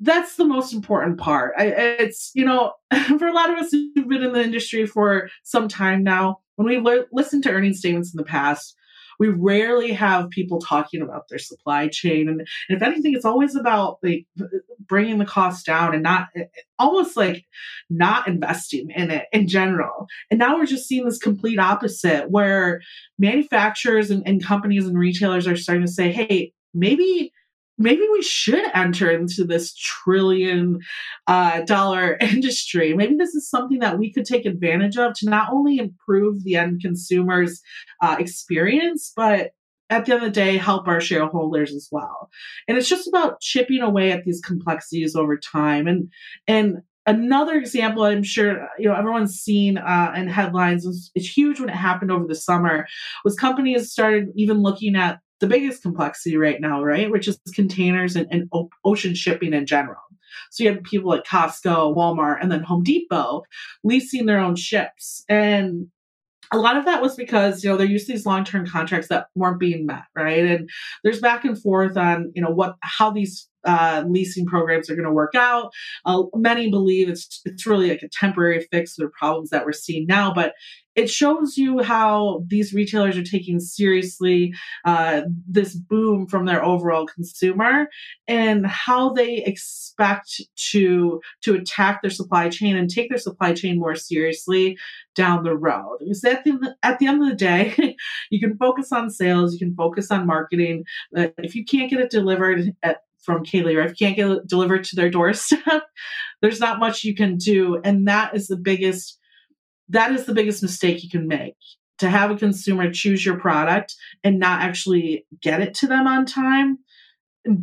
that's 0.00 0.36
the 0.36 0.44
most 0.44 0.72
important 0.72 1.18
part. 1.18 1.54
I, 1.58 1.66
it's 1.66 2.30
you 2.34 2.44
know 2.44 2.72
for 3.18 3.26
a 3.26 3.32
lot 3.32 3.50
of 3.50 3.58
us 3.58 3.70
who've 3.70 4.08
been 4.08 4.22
in 4.22 4.32
the 4.32 4.42
industry 4.42 4.86
for 4.86 5.28
some 5.42 5.68
time 5.68 6.02
now, 6.02 6.38
when 6.56 6.68
we've 6.68 6.82
le- 6.82 7.06
listened 7.12 7.42
to 7.44 7.50
earnings 7.50 7.78
statements 7.78 8.12
in 8.12 8.18
the 8.18 8.24
past, 8.24 8.76
we 9.22 9.28
rarely 9.28 9.92
have 9.92 10.30
people 10.30 10.58
talking 10.60 11.00
about 11.00 11.28
their 11.28 11.38
supply 11.38 11.86
chain 11.86 12.28
and, 12.28 12.40
and, 12.40 12.48
if 12.76 12.82
anything 12.82 13.14
it's 13.14 13.24
always 13.24 13.54
about 13.54 13.98
like 14.02 14.26
bringing 14.88 15.18
the 15.18 15.24
cost 15.24 15.64
down 15.64 15.94
and 15.94 16.02
not 16.02 16.26
eh, 16.34 16.40
eh, 16.40 16.60
almost 16.76 17.16
like 17.16 17.44
not 17.88 18.26
investing 18.26 18.90
in 18.90 19.12
it 19.12 19.26
in 19.32 19.46
general. 19.46 20.08
And 20.28 20.40
now 20.40 20.56
we're 20.56 20.66
just 20.66 20.88
seeing 20.88 21.04
this 21.04 21.18
complete 21.18 21.60
opposite 21.60 22.32
where 22.32 22.80
manufacturers 23.16 24.10
and, 24.10 24.26
and 24.26 24.44
companies 24.44 24.88
and 24.88 24.98
retailers 24.98 25.46
are 25.46 25.56
starting 25.56 25.86
to 25.86 25.92
say 25.92 26.10
hey 26.10 26.52
maybe 26.74 27.32
maybe 27.82 28.02
we 28.12 28.22
should 28.22 28.64
enter 28.74 29.10
into 29.10 29.44
this 29.44 29.74
trillion 29.74 30.80
uh, 31.26 31.62
dollar 31.62 32.16
industry. 32.20 32.94
Maybe 32.94 33.16
this 33.16 33.34
is 33.34 33.48
something 33.48 33.80
that 33.80 33.98
we 33.98 34.12
could 34.12 34.24
take 34.24 34.46
advantage 34.46 34.96
of 34.96 35.14
to 35.14 35.28
not 35.28 35.52
only 35.52 35.78
improve 35.78 36.44
the 36.44 36.56
end 36.56 36.80
consumer's 36.80 37.60
uh, 38.00 38.16
experience, 38.18 39.12
but 39.14 39.50
at 39.90 40.06
the 40.06 40.14
end 40.14 40.22
of 40.22 40.26
the 40.26 40.40
day, 40.40 40.56
help 40.56 40.88
our 40.88 41.00
shareholders 41.00 41.74
as 41.74 41.88
well. 41.92 42.30
And 42.66 42.78
it's 42.78 42.88
just 42.88 43.06
about 43.06 43.40
chipping 43.40 43.82
away 43.82 44.10
at 44.10 44.24
these 44.24 44.40
complexities 44.40 45.14
over 45.14 45.36
time. 45.36 45.86
And 45.86 46.10
and 46.46 46.78
another 47.04 47.54
example, 47.54 48.04
I'm 48.04 48.22
sure 48.22 48.68
you 48.78 48.88
know 48.88 48.94
everyone's 48.94 49.34
seen 49.34 49.76
uh, 49.76 50.14
in 50.16 50.28
headlines. 50.28 51.10
It's 51.14 51.26
huge 51.26 51.60
when 51.60 51.68
it 51.68 51.74
happened 51.74 52.10
over 52.10 52.26
the 52.26 52.34
summer. 52.34 52.86
Was 53.24 53.34
companies 53.34 53.92
started 53.92 54.28
even 54.34 54.62
looking 54.62 54.96
at 54.96 55.18
the 55.42 55.48
biggest 55.48 55.82
complexity 55.82 56.36
right 56.36 56.60
now, 56.60 56.82
right? 56.82 57.10
Which 57.10 57.26
is 57.26 57.36
containers 57.52 58.14
and, 58.14 58.28
and 58.30 58.48
ocean 58.84 59.14
shipping 59.16 59.52
in 59.52 59.66
general. 59.66 60.00
So 60.52 60.62
you 60.62 60.72
have 60.72 60.84
people 60.84 61.10
like 61.10 61.24
Costco, 61.24 61.96
Walmart, 61.96 62.38
and 62.40 62.50
then 62.50 62.62
Home 62.62 62.84
Depot 62.84 63.42
leasing 63.82 64.26
their 64.26 64.38
own 64.38 64.54
ships. 64.54 65.24
And 65.28 65.88
a 66.52 66.58
lot 66.58 66.76
of 66.76 66.84
that 66.84 67.02
was 67.02 67.16
because 67.16 67.64
you 67.64 67.70
know 67.70 67.76
they're 67.76 67.86
used 67.88 68.06
to 68.06 68.12
these 68.12 68.24
long-term 68.24 68.68
contracts 68.68 69.08
that 69.08 69.26
weren't 69.34 69.58
being 69.58 69.86
met 69.86 70.02
right 70.14 70.44
and 70.44 70.68
there's 71.02 71.18
back 71.18 71.46
and 71.46 71.60
forth 71.60 71.96
on 71.96 72.30
you 72.34 72.42
know 72.42 72.50
what 72.50 72.76
how 72.82 73.10
these 73.10 73.48
uh, 73.64 74.04
leasing 74.06 74.46
programs 74.46 74.90
are 74.90 74.94
going 74.94 75.06
to 75.06 75.12
work 75.12 75.34
out. 75.34 75.72
Uh, 76.04 76.24
many 76.34 76.70
believe 76.70 77.08
it's 77.08 77.40
it's 77.44 77.66
really 77.66 77.90
like 77.90 78.02
a 78.02 78.08
temporary 78.08 78.66
fix 78.70 78.96
to 78.96 79.02
the 79.02 79.10
problems 79.10 79.50
that 79.50 79.64
we're 79.64 79.72
seeing 79.72 80.06
now, 80.06 80.32
but 80.32 80.54
it 80.94 81.08
shows 81.08 81.56
you 81.56 81.82
how 81.82 82.44
these 82.48 82.74
retailers 82.74 83.16
are 83.16 83.22
taking 83.22 83.60
seriously 83.60 84.52
uh, 84.84 85.22
this 85.48 85.74
boom 85.74 86.26
from 86.26 86.44
their 86.44 86.62
overall 86.64 87.06
consumer 87.06 87.88
and 88.28 88.66
how 88.66 89.10
they 89.10 89.38
expect 89.44 90.40
to 90.56 91.20
to 91.42 91.54
attack 91.54 92.02
their 92.02 92.10
supply 92.10 92.48
chain 92.48 92.76
and 92.76 92.90
take 92.90 93.08
their 93.08 93.18
supply 93.18 93.54
chain 93.54 93.78
more 93.78 93.96
seriously 93.96 94.76
down 95.14 95.44
the 95.44 95.56
road. 95.56 95.98
Because 96.00 96.24
at 96.24 96.44
the, 96.44 96.74
at 96.82 96.98
the 96.98 97.06
end 97.06 97.22
of 97.22 97.28
the 97.28 97.34
day, 97.34 97.96
you 98.30 98.40
can 98.40 98.56
focus 98.56 98.92
on 98.92 99.10
sales, 99.10 99.52
you 99.52 99.58
can 99.58 99.74
focus 99.74 100.10
on 100.10 100.26
marketing. 100.26 100.84
But 101.10 101.34
if 101.38 101.54
you 101.54 101.64
can't 101.64 101.90
get 101.90 102.00
it 102.00 102.10
delivered 102.10 102.74
at 102.82 103.02
from 103.22 103.44
Kaylee, 103.44 103.76
or 103.76 103.82
if 103.82 103.90
you 103.90 104.06
can't 104.06 104.16
get 104.16 104.46
delivered 104.46 104.84
to 104.84 104.96
their 104.96 105.10
doorstep, 105.10 105.82
there's 106.42 106.60
not 106.60 106.78
much 106.78 107.04
you 107.04 107.14
can 107.14 107.36
do. 107.36 107.80
And 107.84 108.06
that 108.08 108.34
is 108.34 108.48
the 108.48 108.56
biggest, 108.56 109.18
that 109.88 110.12
is 110.12 110.26
the 110.26 110.34
biggest 110.34 110.62
mistake 110.62 111.02
you 111.02 111.10
can 111.10 111.26
make. 111.26 111.56
To 111.98 112.08
have 112.08 112.32
a 112.32 112.36
consumer 112.36 112.90
choose 112.90 113.24
your 113.24 113.38
product 113.38 113.94
and 114.24 114.40
not 114.40 114.62
actually 114.62 115.24
get 115.40 115.60
it 115.60 115.72
to 115.74 115.86
them 115.86 116.08
on 116.08 116.26
time, 116.26 116.78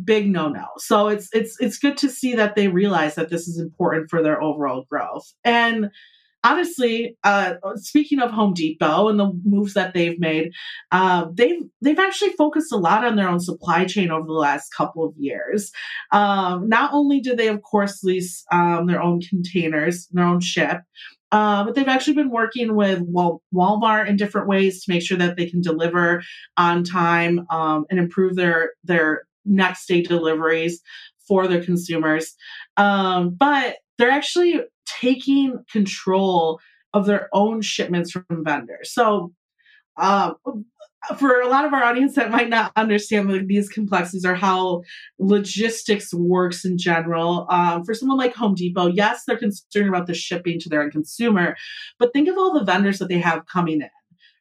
big 0.04 0.30
no-no. 0.30 0.66
So 0.78 1.08
it's 1.08 1.28
it's 1.32 1.60
it's 1.60 1.78
good 1.78 1.98
to 1.98 2.08
see 2.08 2.34
that 2.36 2.54
they 2.54 2.68
realize 2.68 3.16
that 3.16 3.28
this 3.28 3.48
is 3.48 3.58
important 3.58 4.08
for 4.08 4.22
their 4.22 4.40
overall 4.40 4.86
growth. 4.88 5.30
And 5.44 5.90
honestly, 6.44 7.16
uh, 7.24 7.54
speaking 7.76 8.20
of 8.20 8.30
Home 8.30 8.54
Depot 8.54 9.08
and 9.08 9.18
the 9.18 9.32
moves 9.44 9.74
that 9.74 9.94
they've 9.94 10.18
made, 10.18 10.52
uh, 10.90 11.26
they've 11.32 11.62
they've 11.82 11.98
actually 11.98 12.30
focused 12.30 12.72
a 12.72 12.76
lot 12.76 13.04
on 13.04 13.16
their 13.16 13.28
own 13.28 13.40
supply 13.40 13.84
chain 13.84 14.10
over 14.10 14.26
the 14.26 14.32
last 14.32 14.70
couple 14.74 15.04
of 15.04 15.14
years. 15.16 15.70
Um, 16.12 16.68
not 16.68 16.92
only 16.92 17.20
do 17.20 17.36
they, 17.36 17.48
of 17.48 17.62
course, 17.62 18.02
lease 18.02 18.44
um, 18.52 18.86
their 18.86 19.02
own 19.02 19.20
containers, 19.20 20.06
their 20.08 20.24
own 20.24 20.40
ship, 20.40 20.80
uh, 21.32 21.64
but 21.64 21.74
they've 21.74 21.88
actually 21.88 22.14
been 22.14 22.30
working 22.30 22.74
with 22.74 23.00
Walmart 23.12 24.08
in 24.08 24.16
different 24.16 24.48
ways 24.48 24.84
to 24.84 24.92
make 24.92 25.02
sure 25.02 25.18
that 25.18 25.36
they 25.36 25.48
can 25.48 25.60
deliver 25.60 26.22
on 26.56 26.84
time 26.84 27.46
um, 27.50 27.84
and 27.90 27.98
improve 27.98 28.36
their 28.36 28.72
their 28.84 29.22
next 29.44 29.86
day 29.86 30.02
deliveries 30.02 30.80
for 31.26 31.46
their 31.46 31.62
consumers. 31.62 32.34
Um, 32.76 33.30
but 33.30 33.76
they're 33.98 34.10
actually 34.10 34.60
taking 35.00 35.64
control 35.70 36.60
of 36.92 37.06
their 37.06 37.28
own 37.32 37.60
shipments 37.60 38.10
from 38.10 38.24
vendors. 38.44 38.92
So, 38.92 39.32
uh, 39.96 40.32
for 41.16 41.40
a 41.40 41.48
lot 41.48 41.64
of 41.64 41.72
our 41.72 41.82
audience 41.82 42.14
that 42.14 42.30
might 42.30 42.48
not 42.48 42.72
understand 42.76 43.30
like, 43.30 43.46
these 43.46 43.68
complexities 43.68 44.24
or 44.24 44.34
how 44.34 44.82
logistics 45.18 46.12
works 46.12 46.64
in 46.64 46.76
general, 46.76 47.46
um, 47.48 47.84
for 47.84 47.94
someone 47.94 48.18
like 48.18 48.34
Home 48.34 48.54
Depot, 48.54 48.88
yes, 48.88 49.24
they're 49.26 49.38
concerned 49.38 49.88
about 49.88 50.06
the 50.06 50.14
shipping 50.14 50.58
to 50.60 50.68
their 50.68 50.82
end 50.82 50.92
consumer, 50.92 51.56
but 51.98 52.12
think 52.12 52.28
of 52.28 52.36
all 52.36 52.52
the 52.52 52.64
vendors 52.64 52.98
that 52.98 53.08
they 53.08 53.18
have 53.18 53.46
coming 53.46 53.80
in 53.80 53.90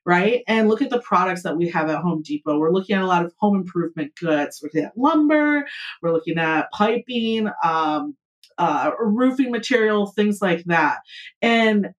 right? 0.05 0.43
And 0.47 0.67
look 0.67 0.81
at 0.81 0.89
the 0.89 1.01
products 1.01 1.43
that 1.43 1.55
we 1.55 1.69
have 1.69 1.87
at 1.87 2.01
Home 2.01 2.23
Depot. 2.23 2.57
We're 2.57 2.71
looking 2.71 2.95
at 2.95 3.03
a 3.03 3.07
lot 3.07 3.23
of 3.23 3.33
home 3.37 3.55
improvement 3.55 4.15
goods. 4.15 4.59
We're 4.59 4.67
looking 4.67 4.85
at 4.85 4.97
lumber, 4.97 5.67
we're 6.01 6.13
looking 6.13 6.39
at 6.39 6.71
piping, 6.71 7.47
um, 7.63 8.15
uh, 8.59 8.91
roofing 8.99 9.51
material, 9.51 10.07
things 10.07 10.41
like 10.41 10.63
that. 10.65 10.99
And 11.41 11.89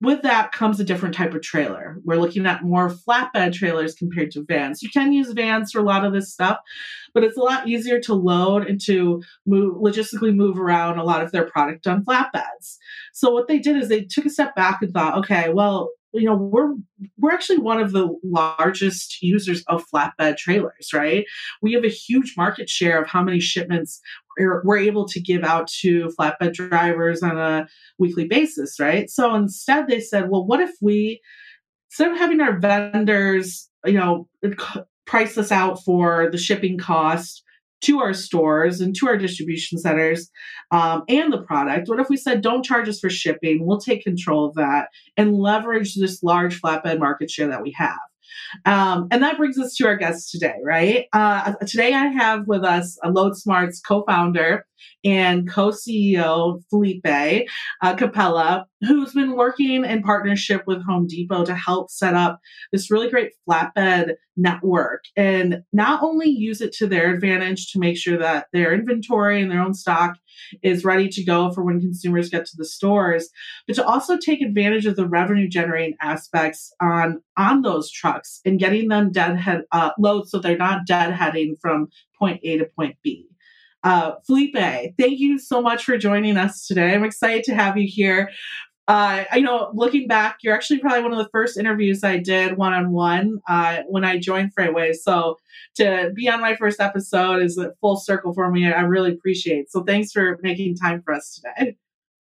with 0.00 0.22
that 0.22 0.52
comes 0.52 0.78
a 0.78 0.84
different 0.84 1.14
type 1.14 1.34
of 1.34 1.42
trailer. 1.42 1.98
We're 2.04 2.16
looking 2.16 2.46
at 2.46 2.62
more 2.62 2.90
flatbed 2.90 3.52
trailers 3.52 3.94
compared 3.94 4.30
to 4.32 4.44
vans. 4.46 4.82
You 4.82 4.90
can 4.90 5.12
use 5.12 5.32
vans 5.32 5.72
for 5.72 5.80
a 5.80 5.84
lot 5.84 6.04
of 6.04 6.12
this 6.12 6.32
stuff, 6.32 6.58
but 7.14 7.24
it's 7.24 7.36
a 7.36 7.42
lot 7.42 7.66
easier 7.66 7.98
to 8.02 8.14
load 8.14 8.66
and 8.68 8.80
to 8.82 9.22
move 9.46 9.76
logistically 9.76 10.34
move 10.34 10.58
around 10.58 10.98
a 10.98 11.04
lot 11.04 11.22
of 11.22 11.32
their 11.32 11.46
product 11.46 11.86
on 11.86 12.04
flatbeds. 12.04 12.76
So 13.12 13.30
what 13.30 13.48
they 13.48 13.58
did 13.58 13.76
is 13.76 13.88
they 13.88 14.04
took 14.04 14.26
a 14.26 14.30
step 14.30 14.54
back 14.54 14.78
and 14.82 14.92
thought, 14.92 15.18
okay, 15.18 15.52
well, 15.52 15.90
you 16.12 16.24
know 16.24 16.36
we're 16.36 16.74
we're 17.18 17.32
actually 17.32 17.58
one 17.58 17.80
of 17.80 17.92
the 17.92 18.08
largest 18.22 19.20
users 19.22 19.62
of 19.68 19.84
flatbed 19.92 20.36
trailers 20.36 20.90
right? 20.92 21.24
We 21.62 21.72
have 21.74 21.84
a 21.84 21.88
huge 21.88 22.34
market 22.36 22.68
share 22.68 23.02
of 23.02 23.08
how 23.08 23.22
many 23.22 23.40
shipments 23.40 24.00
we're, 24.38 24.62
we're 24.64 24.78
able 24.78 25.06
to 25.08 25.20
give 25.20 25.44
out 25.44 25.68
to 25.80 26.10
flatbed 26.18 26.54
drivers 26.54 27.22
on 27.22 27.38
a 27.38 27.66
weekly 27.98 28.26
basis 28.26 28.78
right? 28.80 29.10
So 29.10 29.34
instead 29.34 29.88
they 29.88 30.00
said 30.00 30.30
well 30.30 30.46
what 30.46 30.60
if 30.60 30.70
we 30.80 31.20
instead 31.90 32.12
of 32.12 32.18
having 32.18 32.40
our 32.40 32.58
vendors 32.58 33.68
you 33.84 33.92
know 33.92 34.28
price 35.06 35.38
us 35.38 35.50
out 35.50 35.82
for 35.84 36.28
the 36.30 36.38
shipping 36.38 36.78
cost 36.78 37.42
to 37.82 38.00
our 38.00 38.14
stores 38.14 38.80
and 38.80 38.94
to 38.96 39.06
our 39.06 39.16
distribution 39.16 39.78
centers 39.78 40.30
um, 40.70 41.04
and 41.08 41.32
the 41.32 41.42
product? 41.42 41.88
What 41.88 42.00
if 42.00 42.08
we 42.08 42.16
said, 42.16 42.42
don't 42.42 42.64
charge 42.64 42.88
us 42.88 43.00
for 43.00 43.10
shipping? 43.10 43.66
We'll 43.66 43.80
take 43.80 44.04
control 44.04 44.46
of 44.46 44.54
that 44.54 44.88
and 45.16 45.34
leverage 45.34 45.94
this 45.94 46.22
large 46.22 46.60
flatbed 46.60 46.98
market 46.98 47.30
share 47.30 47.48
that 47.48 47.62
we 47.62 47.72
have. 47.72 47.98
Um, 48.64 49.08
and 49.10 49.22
that 49.22 49.36
brings 49.36 49.58
us 49.58 49.74
to 49.76 49.86
our 49.86 49.96
guest 49.96 50.30
today, 50.30 50.56
right? 50.64 51.06
Uh, 51.12 51.54
today 51.66 51.94
I 51.94 52.06
have 52.06 52.46
with 52.46 52.64
us 52.64 52.98
a 53.02 53.10
Loadsmart's 53.10 53.80
co-founder 53.80 54.64
and 55.04 55.48
co-CEO 55.48 56.62
Felipe 56.70 57.46
uh, 57.82 57.94
Capella, 57.96 58.66
who's 58.80 59.12
been 59.12 59.36
working 59.36 59.84
in 59.84 60.02
partnership 60.02 60.64
with 60.66 60.84
Home 60.84 61.06
Depot 61.06 61.44
to 61.44 61.54
help 61.54 61.90
set 61.90 62.14
up 62.14 62.40
this 62.72 62.90
really 62.90 63.10
great 63.10 63.32
flatbed 63.48 64.14
network 64.36 65.04
and 65.16 65.62
not 65.72 66.02
only 66.02 66.28
use 66.28 66.60
it 66.60 66.72
to 66.72 66.86
their 66.86 67.12
advantage 67.12 67.72
to 67.72 67.78
make 67.78 67.96
sure 67.96 68.18
that 68.18 68.46
their 68.52 68.72
inventory 68.72 69.40
and 69.40 69.50
their 69.50 69.60
own 69.60 69.74
stock 69.74 70.16
is 70.62 70.84
ready 70.84 71.08
to 71.08 71.24
go 71.24 71.50
for 71.52 71.64
when 71.64 71.80
consumers 71.80 72.28
get 72.28 72.46
to 72.46 72.56
the 72.56 72.64
stores, 72.64 73.28
but 73.66 73.76
to 73.76 73.86
also 73.86 74.16
take 74.16 74.40
advantage 74.40 74.86
of 74.86 74.96
the 74.96 75.06
revenue 75.06 75.48
generating 75.48 75.96
aspects 76.00 76.72
on 76.80 77.22
on 77.36 77.62
those 77.62 77.90
trucks 77.90 78.40
and 78.44 78.58
getting 78.58 78.88
them 78.88 79.12
deadhead 79.12 79.62
uh, 79.72 79.90
loads 79.98 80.30
so 80.30 80.38
they're 80.38 80.56
not 80.56 80.86
deadheading 80.86 81.58
from 81.60 81.88
point 82.18 82.40
A 82.42 82.58
to 82.58 82.66
point 82.76 82.96
B. 83.02 83.28
Uh, 83.84 84.12
Felipe, 84.26 84.56
thank 84.98 85.20
you 85.20 85.38
so 85.38 85.62
much 85.62 85.84
for 85.84 85.96
joining 85.96 86.36
us 86.36 86.66
today. 86.66 86.94
I'm 86.94 87.04
excited 87.04 87.44
to 87.44 87.54
have 87.54 87.78
you 87.78 87.86
here. 87.88 88.30
Uh, 88.88 89.24
I 89.30 89.40
know 89.40 89.70
looking 89.74 90.08
back, 90.08 90.38
you're 90.42 90.54
actually 90.54 90.78
probably 90.78 91.02
one 91.02 91.12
of 91.12 91.18
the 91.18 91.28
first 91.30 91.58
interviews 91.58 92.02
I 92.02 92.16
did 92.16 92.56
one 92.56 92.72
on 92.72 92.90
one 92.90 93.40
when 93.86 94.04
I 94.04 94.18
joined 94.18 94.54
FreightWaves. 94.54 94.96
So 94.96 95.36
to 95.76 96.10
be 96.14 96.26
on 96.28 96.40
my 96.40 96.56
first 96.56 96.80
episode 96.80 97.42
is 97.42 97.58
a 97.58 97.74
full 97.82 97.96
circle 97.96 98.32
for 98.32 98.50
me. 98.50 98.72
I 98.72 98.80
really 98.80 99.12
appreciate. 99.12 99.70
So 99.70 99.82
thanks 99.82 100.10
for 100.10 100.38
making 100.42 100.76
time 100.76 101.02
for 101.02 101.14
us 101.14 101.40
today. 101.40 101.76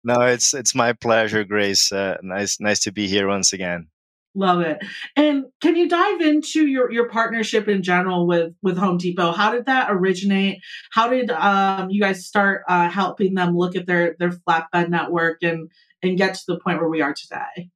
No, 0.05 0.19
it's 0.19 0.53
it's 0.53 0.75
my 0.75 0.91
pleasure, 0.91 1.45
Grace. 1.45 1.89
Uh, 1.89 2.17
nice 2.21 2.59
nice 2.59 2.81
to 2.81 2.91
be 2.91 3.07
here 3.07 3.25
once 3.25 3.53
again. 3.53 3.87
Love 4.35 4.61
it. 4.61 4.83
And 5.15 5.45
can 5.61 5.75
you 5.75 5.87
dive 5.87 6.19
into 6.19 6.67
your, 6.67 6.91
your 6.91 7.07
partnership 7.07 7.67
in 7.67 7.83
general 7.83 8.25
with, 8.25 8.53
with 8.63 8.77
Home 8.77 8.97
Depot? 8.97 9.31
How 9.31 9.51
did 9.51 9.67
that 9.67 9.91
originate? 9.91 10.59
How 10.91 11.07
did 11.07 11.29
um, 11.29 11.91
you 11.91 12.01
guys 12.01 12.25
start 12.25 12.63
uh, 12.67 12.89
helping 12.89 13.35
them 13.35 13.55
look 13.55 13.75
at 13.75 13.85
their, 13.85 14.15
their 14.17 14.31
flatbed 14.31 14.89
network 14.89 15.43
and, 15.43 15.69
and 16.03 16.17
get 16.17 16.35
to 16.35 16.43
the 16.47 16.59
point 16.59 16.79
where 16.79 16.89
we 16.89 17.01
are 17.01 17.13
today? 17.13 17.69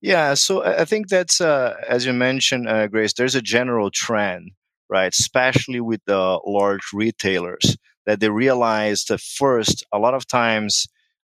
Yeah, 0.00 0.34
so 0.34 0.64
I 0.64 0.84
think 0.84 1.08
that's, 1.08 1.40
uh, 1.40 1.76
as 1.88 2.04
you 2.04 2.12
mentioned, 2.12 2.68
uh, 2.68 2.88
Grace, 2.88 3.14
there's 3.14 3.34
a 3.34 3.40
general 3.40 3.90
trend, 3.90 4.50
right? 4.90 5.12
Especially 5.12 5.80
with 5.80 6.00
the 6.06 6.40
large 6.44 6.82
retailers 6.92 7.76
that 8.04 8.20
they 8.20 8.28
realize 8.28 9.04
that 9.04 9.20
first, 9.20 9.86
a 9.92 9.98
lot 9.98 10.12
of 10.12 10.26
times 10.26 10.86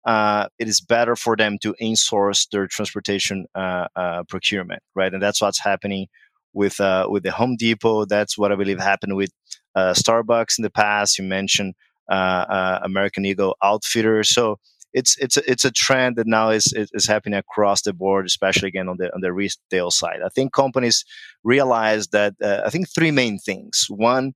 uh, 0.05 0.47
it 0.57 0.67
is 0.67 0.81
better 0.81 1.15
for 1.15 1.35
them 1.35 1.57
to 1.61 1.75
insource 1.79 2.49
their 2.49 2.65
transportation 2.67 3.45
uh, 3.53 3.87
uh, 3.95 4.23
procurement, 4.23 4.81
right? 4.95 5.13
And 5.13 5.21
that's 5.21 5.41
what's 5.41 5.63
happening 5.63 6.07
with 6.53 6.79
uh, 6.79 7.07
with 7.09 7.23
the 7.23 7.31
Home 7.31 7.55
Depot. 7.55 8.05
That's 8.05 8.37
what 8.37 8.51
I 8.51 8.55
believe 8.55 8.79
happened 8.79 9.15
with 9.15 9.29
Starbucks 9.77 10.57
in 10.57 10.63
the 10.63 10.71
past. 10.71 11.17
You 11.19 11.25
mentioned 11.25 11.75
American 12.09 13.25
Eagle 13.25 13.55
Outfitters, 13.63 14.33
so 14.33 14.57
it's 14.93 15.17
it's 15.17 15.37
a, 15.37 15.51
it's 15.51 15.65
a 15.65 15.71
trend 15.71 16.15
that 16.17 16.27
now 16.27 16.49
is, 16.49 16.73
is 16.75 17.07
happening 17.07 17.37
across 17.37 17.81
the 17.81 17.93
board, 17.93 18.25
especially 18.25 18.67
again 18.67 18.89
on 18.89 18.97
the 18.97 19.13
on 19.13 19.21
the 19.21 19.33
retail 19.33 19.91
side. 19.91 20.19
I 20.25 20.29
think 20.29 20.53
companies 20.53 21.03
realize 21.43 22.07
that 22.09 22.33
I 22.43 22.69
think 22.69 22.89
three 22.89 23.11
main 23.11 23.39
things. 23.39 23.85
One, 23.89 24.33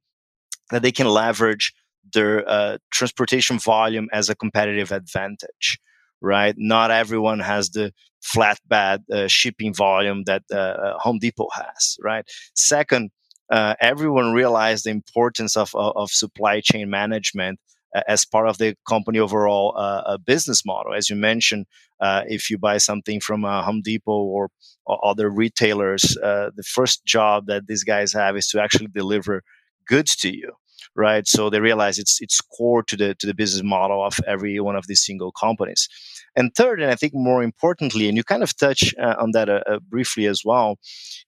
that 0.71 0.81
they 0.81 0.91
can 0.91 1.07
leverage 1.07 1.73
their 2.13 2.47
uh, 2.47 2.77
transportation 2.91 3.59
volume 3.59 4.07
as 4.13 4.29
a 4.29 4.35
competitive 4.35 4.91
advantage, 4.91 5.79
right? 6.21 6.55
Not 6.57 6.91
everyone 6.91 7.39
has 7.39 7.69
the 7.69 7.93
flatbed 8.23 8.99
uh, 9.11 9.27
shipping 9.27 9.73
volume 9.73 10.23
that 10.25 10.43
uh, 10.51 10.57
uh 10.57 10.97
Home 10.99 11.19
Depot 11.19 11.47
has, 11.53 11.97
right? 12.01 12.25
Second, 12.55 13.11
uh, 13.51 13.75
everyone 13.79 14.33
realized 14.33 14.85
the 14.85 14.89
importance 14.89 15.55
of, 15.55 15.73
of, 15.75 15.95
of 15.95 16.11
supply 16.11 16.61
chain 16.61 16.89
management 16.89 17.59
uh, 17.59 17.66
as 18.07 18.25
part 18.25 18.47
of 18.47 18.57
the 18.57 18.75
company 18.87 19.19
overall 19.19 20.17
business 20.25 20.65
model. 20.65 20.93
As 20.93 21.09
you 21.09 21.15
mentioned, 21.15 21.65
if 22.01 22.49
you 22.49 22.57
buy 22.57 22.77
something 22.77 23.19
from 23.19 23.43
Home 23.43 23.81
Depot 23.83 24.11
or, 24.11 24.49
or 24.85 25.05
other 25.05 25.29
retailers, 25.29 26.01
the 26.01 26.63
first 26.65 27.05
job 27.05 27.45
that 27.47 27.67
these 27.67 27.83
guys 27.83 28.13
have 28.13 28.35
is 28.35 28.47
to 28.49 28.61
actually 28.61 28.87
deliver 28.87 29.43
goods 29.87 30.15
to 30.17 30.35
you 30.35 30.53
right? 30.97 31.27
So 31.27 31.49
they 31.49 31.59
realize 31.59 31.99
it's 31.99 32.19
it's 32.21 32.41
core 32.41 32.83
to 32.83 32.97
the 32.97 33.15
to 33.15 33.27
the 33.27 33.33
business 33.33 33.63
model 33.63 34.03
of 34.03 34.19
every 34.27 34.59
one 34.59 34.75
of 34.75 34.87
these 34.87 35.05
single 35.05 35.31
companies. 35.31 35.87
And 36.35 36.53
third, 36.55 36.81
and 36.81 36.91
I 36.91 36.95
think 36.95 37.13
more 37.15 37.41
importantly, 37.43 38.07
and 38.07 38.17
you 38.17 38.23
kind 38.23 38.43
of 38.43 38.55
touch 38.57 38.93
uh, 38.99 39.15
on 39.19 39.31
that 39.31 39.49
uh, 39.49 39.61
uh, 39.67 39.79
briefly 39.79 40.25
as 40.25 40.41
well, 40.43 40.77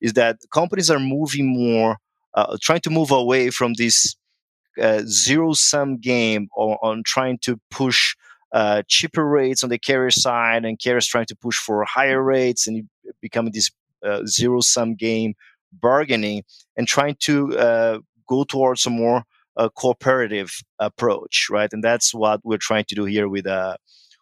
is 0.02 0.14
that 0.14 0.38
companies 0.52 0.90
are 0.90 1.00
moving 1.00 1.48
more, 1.48 1.98
uh, 2.34 2.58
trying 2.62 2.82
to 2.82 2.90
move 2.90 3.12
away 3.12 3.50
from 3.52 3.74
this 3.76 4.16
uh, 4.80 5.04
zero 5.06 5.54
sum 5.54 5.98
game 5.98 6.48
on, 6.56 6.78
on, 6.82 7.04
trying 7.06 7.38
to 7.44 7.60
push. 7.72 8.16
Uh, 8.52 8.82
cheaper 8.88 9.28
rates 9.28 9.64
on 9.64 9.70
the 9.70 9.78
carrier 9.78 10.10
side, 10.10 10.66
and 10.66 10.80
carriers 10.80 11.06
trying 11.06 11.28
to 11.28 11.36
push 11.36 11.56
for 11.56 11.86
higher 11.86 12.24
rates, 12.24 12.66
and 12.66 12.90
becoming 13.22 13.54
this 13.54 13.70
zero 14.26 14.60
sum 14.60 14.96
game 14.96 15.36
bargaining, 15.72 16.42
and 16.76 16.88
trying 16.88 17.16
to 17.20 18.02
go 18.28 18.44
towards 18.44 18.88
a 18.88 18.90
more 18.90 19.24
a 19.60 19.70
cooperative 19.70 20.62
approach, 20.80 21.48
right? 21.52 21.70
And 21.72 21.84
that's 21.84 22.14
what 22.14 22.40
we're 22.44 22.58
trying 22.58 22.86
to 22.86 22.96
do 22.96 23.06
here 23.06 23.28
with 23.28 23.46
uh, 23.46 23.76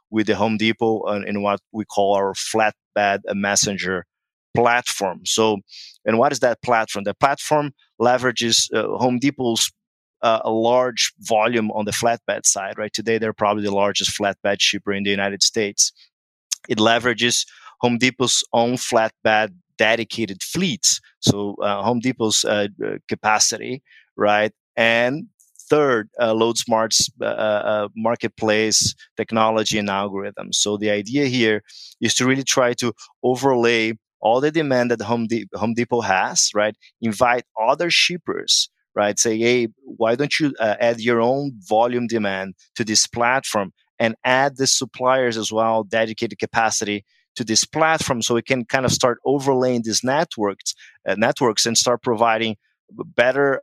with 0.09 0.27
the 0.27 0.35
Home 0.35 0.57
Depot 0.57 1.03
and 1.03 1.25
in 1.25 1.43
what 1.43 1.59
we 1.71 1.85
call 1.85 2.15
our 2.15 2.33
flatbed 2.33 3.19
messenger 3.33 4.05
platform. 4.55 5.21
So, 5.25 5.57
and 6.05 6.17
what 6.17 6.31
is 6.31 6.39
that 6.39 6.61
platform? 6.63 7.03
The 7.03 7.13
platform 7.13 7.73
leverages 8.01 8.73
uh, 8.73 8.97
Home 8.97 9.19
Depot's 9.19 9.71
uh, 10.27 10.41
a 10.43 10.53
large 10.72 11.03
volume 11.36 11.69
on 11.77 11.86
the 11.86 11.98
flatbed 12.01 12.43
side, 12.46 12.75
right? 12.81 12.93
Today, 13.00 13.17
they're 13.17 13.41
probably 13.43 13.63
the 13.63 13.79
largest 13.84 14.12
flatbed 14.17 14.57
shipper 14.60 14.93
in 14.98 15.03
the 15.03 15.15
United 15.19 15.41
States. 15.51 15.81
It 16.74 16.79
leverages 16.89 17.38
Home 17.84 17.98
Depot's 17.98 18.43
own 18.62 18.74
flatbed 18.89 19.50
dedicated 19.77 20.39
fleets, 20.53 20.89
so 21.19 21.55
uh, 21.67 21.81
Home 21.88 22.00
Depot's 22.07 22.43
uh, 22.43 22.67
capacity, 23.07 23.74
right? 24.15 24.51
And 24.75 25.13
third, 25.69 26.10
uh, 26.19 26.34
Loadsmart's 26.34 27.01
uh, 27.22 27.25
uh, 27.25 27.88
marketplace 27.96 28.96
technology 29.15 29.77
and 29.77 29.89
algorithms. 29.89 30.55
So 30.55 30.77
the 30.77 30.89
idea 31.01 31.25
here 31.25 31.62
is 32.01 32.15
to 32.15 32.25
really 32.25 32.43
try 32.43 32.74
to 32.81 32.93
overlay 33.22 33.93
all 34.19 34.41
the 34.41 34.51
demand 34.51 34.91
that 34.91 35.01
Home, 35.01 35.27
De- 35.27 35.48
Home 35.62 35.74
Depot 35.74 36.01
has, 36.01 36.50
right? 36.55 36.75
Invite 37.01 37.43
other 37.69 37.89
shippers, 37.89 38.69
right? 38.98 39.20
Say, 39.20 39.38
hey, 39.38 39.68
why 39.84 40.16
don't 40.16 40.39
you 40.39 40.56
uh, 40.60 40.75
add 40.80 41.00
your 41.00 41.22
own 41.22 41.51
volume 41.60 42.08
demand 42.08 42.56
to 42.75 42.84
this 42.84 43.06
platform 43.06 43.72
and 44.00 44.16
add 44.24 44.58
the 44.58 44.66
suppliers 44.66 45.38
as 45.38 45.51
well, 45.51 45.84
dedicated 45.84 46.39
capacity 46.39 47.06
to 47.36 47.44
this 47.44 47.63
platform, 47.63 48.24
so 48.24 48.34
we 48.34 48.42
can 48.42 48.66
kind 48.66 48.86
of 48.86 48.92
start 48.92 49.20
overlaying 49.24 49.84
these 49.84 50.04
networks, 50.04 50.74
uh, 51.08 51.13
networks, 51.16 51.68
and 51.68 51.77
start 51.77 52.01
providing 52.01 52.58
better. 52.92 53.62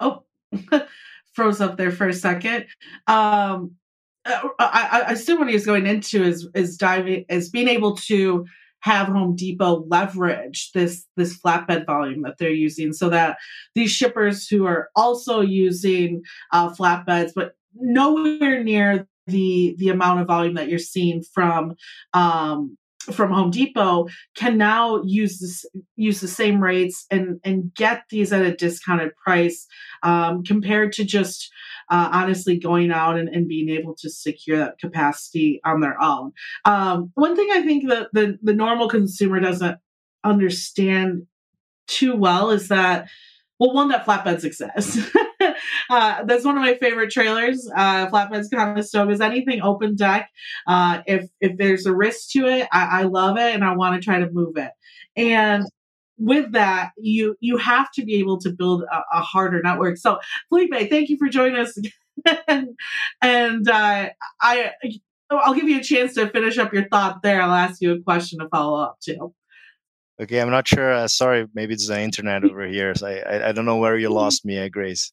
Oh, 0.00 0.24
froze 1.32 1.62
up 1.62 1.78
there 1.78 1.90
for 1.90 2.06
a 2.06 2.12
second. 2.12 2.66
Um, 3.06 3.76
uh, 4.26 4.48
I, 4.58 5.04
I 5.06 5.12
assume 5.12 5.38
what 5.38 5.48
he's 5.48 5.64
going 5.64 5.86
into 5.86 6.22
is 6.22 6.46
is 6.54 6.76
diving 6.76 7.24
is 7.30 7.48
being 7.48 7.68
able 7.68 7.96
to 8.08 8.44
have 8.84 9.06
Home 9.06 9.34
Depot 9.34 9.86
leverage 9.88 10.70
this 10.72 11.06
this 11.16 11.38
flatbed 11.40 11.86
volume 11.86 12.20
that 12.22 12.36
they're 12.38 12.50
using, 12.50 12.92
so 12.92 13.08
that 13.08 13.38
these 13.74 13.90
shippers 13.90 14.46
who 14.46 14.66
are 14.66 14.90
also 14.94 15.40
using 15.40 16.22
uh, 16.52 16.70
flatbeds, 16.70 17.32
but 17.34 17.52
nowhere 17.74 18.62
near 18.62 19.08
the 19.26 19.74
the 19.78 19.88
amount 19.88 20.20
of 20.20 20.26
volume 20.26 20.54
that 20.54 20.68
you're 20.68 20.78
seeing 20.78 21.22
from 21.22 21.76
um, 22.12 22.76
from 23.12 23.32
Home 23.32 23.50
Depot 23.50 24.06
can 24.34 24.56
now 24.56 25.02
use 25.04 25.38
this 25.38 25.64
use 25.96 26.20
the 26.20 26.28
same 26.28 26.60
rates 26.60 27.06
and 27.10 27.40
and 27.44 27.74
get 27.74 28.04
these 28.10 28.32
at 28.32 28.42
a 28.42 28.54
discounted 28.54 29.14
price 29.16 29.66
um, 30.02 30.42
compared 30.42 30.92
to 30.92 31.04
just 31.04 31.50
uh, 31.90 32.08
honestly 32.12 32.58
going 32.58 32.90
out 32.90 33.18
and, 33.18 33.28
and 33.28 33.48
being 33.48 33.68
able 33.68 33.94
to 33.96 34.10
secure 34.10 34.58
that 34.58 34.78
capacity 34.78 35.60
on 35.64 35.80
their 35.80 36.00
own. 36.00 36.32
Um, 36.64 37.10
one 37.14 37.36
thing 37.36 37.48
I 37.52 37.62
think 37.62 37.88
that 37.88 38.08
the 38.12 38.38
the 38.42 38.54
normal 38.54 38.88
consumer 38.88 39.40
doesn't 39.40 39.78
understand 40.22 41.26
too 41.86 42.16
well 42.16 42.50
is 42.50 42.68
that 42.68 43.08
well 43.58 43.74
one 43.74 43.88
that 43.88 44.06
flatbeds 44.06 44.44
exist 44.44 44.98
uh, 45.90 46.24
that's 46.24 46.44
one 46.44 46.56
of 46.56 46.62
my 46.62 46.76
favorite 46.76 47.10
trailers. 47.10 47.68
Uh, 47.74 48.08
Flatbeds 48.08 49.10
is 49.10 49.20
anything 49.20 49.62
open 49.62 49.96
deck. 49.96 50.30
Uh, 50.66 51.02
if 51.06 51.28
if 51.40 51.56
there's 51.56 51.86
a 51.86 51.94
risk 51.94 52.30
to 52.30 52.46
it, 52.46 52.68
I, 52.72 53.00
I 53.00 53.02
love 53.02 53.36
it 53.36 53.54
and 53.54 53.64
I 53.64 53.74
want 53.74 54.00
to 54.00 54.04
try 54.04 54.18
to 54.18 54.30
move 54.30 54.56
it. 54.56 54.70
And 55.16 55.66
with 56.18 56.52
that, 56.52 56.90
you 56.96 57.36
you 57.40 57.56
have 57.56 57.90
to 57.92 58.04
be 58.04 58.14
able 58.16 58.38
to 58.40 58.50
build 58.50 58.82
a, 58.82 59.02
a 59.12 59.20
harder 59.20 59.60
network. 59.62 59.96
So, 59.96 60.18
Felipe, 60.48 60.90
thank 60.90 61.08
you 61.08 61.18
for 61.18 61.28
joining 61.28 61.56
us. 61.56 61.76
and, 62.48 62.68
and 63.22 63.68
uh, 63.68 64.10
I 64.40 64.72
I'll 65.30 65.54
give 65.54 65.68
you 65.68 65.80
a 65.80 65.82
chance 65.82 66.14
to 66.14 66.28
finish 66.28 66.58
up 66.58 66.72
your 66.72 66.88
thought 66.88 67.22
there. 67.22 67.42
I'll 67.42 67.50
ask 67.50 67.80
you 67.80 67.92
a 67.92 68.00
question 68.00 68.38
to 68.40 68.48
follow 68.48 68.80
up 68.80 68.98
too. 69.00 69.34
Okay, 70.20 70.40
I'm 70.40 70.50
not 70.50 70.68
sure. 70.68 70.92
Uh, 70.92 71.08
sorry, 71.08 71.46
maybe 71.54 71.74
it's 71.74 71.88
the 71.88 72.00
internet 72.00 72.44
over 72.44 72.66
here. 72.68 72.94
So 72.94 73.08
I, 73.08 73.16
I, 73.18 73.48
I 73.48 73.52
don't 73.52 73.64
know 73.64 73.78
where 73.78 73.98
you 73.98 74.08
mm-hmm. 74.08 74.16
lost 74.16 74.44
me, 74.44 74.58
uh, 74.58 74.68
Grace. 74.68 75.12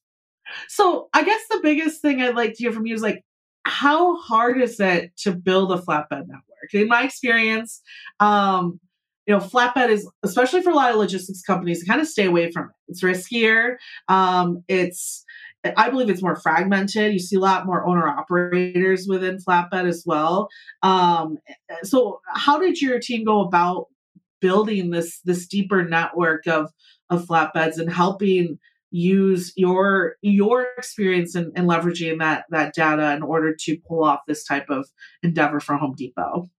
So 0.67 1.09
I 1.13 1.23
guess 1.23 1.41
the 1.49 1.59
biggest 1.61 2.01
thing 2.01 2.21
I'd 2.21 2.35
like 2.35 2.53
to 2.53 2.63
hear 2.63 2.71
from 2.71 2.85
you 2.85 2.95
is 2.95 3.01
like, 3.01 3.23
how 3.63 4.15
hard 4.17 4.59
is 4.59 4.79
it 4.79 5.15
to 5.17 5.31
build 5.31 5.71
a 5.71 5.77
flatbed 5.77 6.27
network? 6.27 6.73
In 6.73 6.87
my 6.87 7.03
experience, 7.03 7.81
um, 8.19 8.79
you 9.27 9.35
know, 9.35 9.39
flatbed 9.39 9.89
is 9.89 10.09
especially 10.23 10.61
for 10.61 10.71
a 10.71 10.75
lot 10.75 10.91
of 10.91 10.97
logistics 10.97 11.41
companies 11.41 11.81
to 11.81 11.85
kind 11.85 12.01
of 12.01 12.07
stay 12.07 12.25
away 12.25 12.51
from 12.51 12.65
it. 12.65 12.75
It's 12.87 13.03
riskier. 13.03 13.75
Um, 14.07 14.63
it's 14.67 15.23
I 15.77 15.89
believe 15.91 16.09
it's 16.09 16.23
more 16.23 16.35
fragmented. 16.35 17.13
You 17.13 17.19
see 17.19 17.35
a 17.35 17.39
lot 17.39 17.67
more 17.67 17.85
owner 17.85 18.07
operators 18.07 19.05
within 19.07 19.37
flatbed 19.37 19.87
as 19.87 20.03
well. 20.05 20.49
Um, 20.81 21.37
so, 21.83 22.19
how 22.27 22.59
did 22.59 22.81
your 22.81 22.99
team 22.99 23.23
go 23.23 23.41
about 23.41 23.85
building 24.39 24.89
this 24.89 25.19
this 25.23 25.47
deeper 25.47 25.83
network 25.87 26.47
of 26.47 26.71
of 27.11 27.25
flatbeds 27.25 27.77
and 27.77 27.91
helping 27.91 28.57
use 28.91 29.53
your 29.55 30.17
your 30.21 30.67
experience 30.77 31.35
in, 31.35 31.51
in 31.55 31.65
leveraging 31.65 32.19
that 32.19 32.45
that 32.49 32.75
data 32.75 33.13
in 33.13 33.23
order 33.23 33.55
to 33.55 33.77
pull 33.87 34.03
off 34.03 34.19
this 34.27 34.43
type 34.43 34.69
of 34.69 34.87
endeavor 35.23 35.59
for 35.59 35.77
Home 35.77 35.95
Depot? 35.97 36.49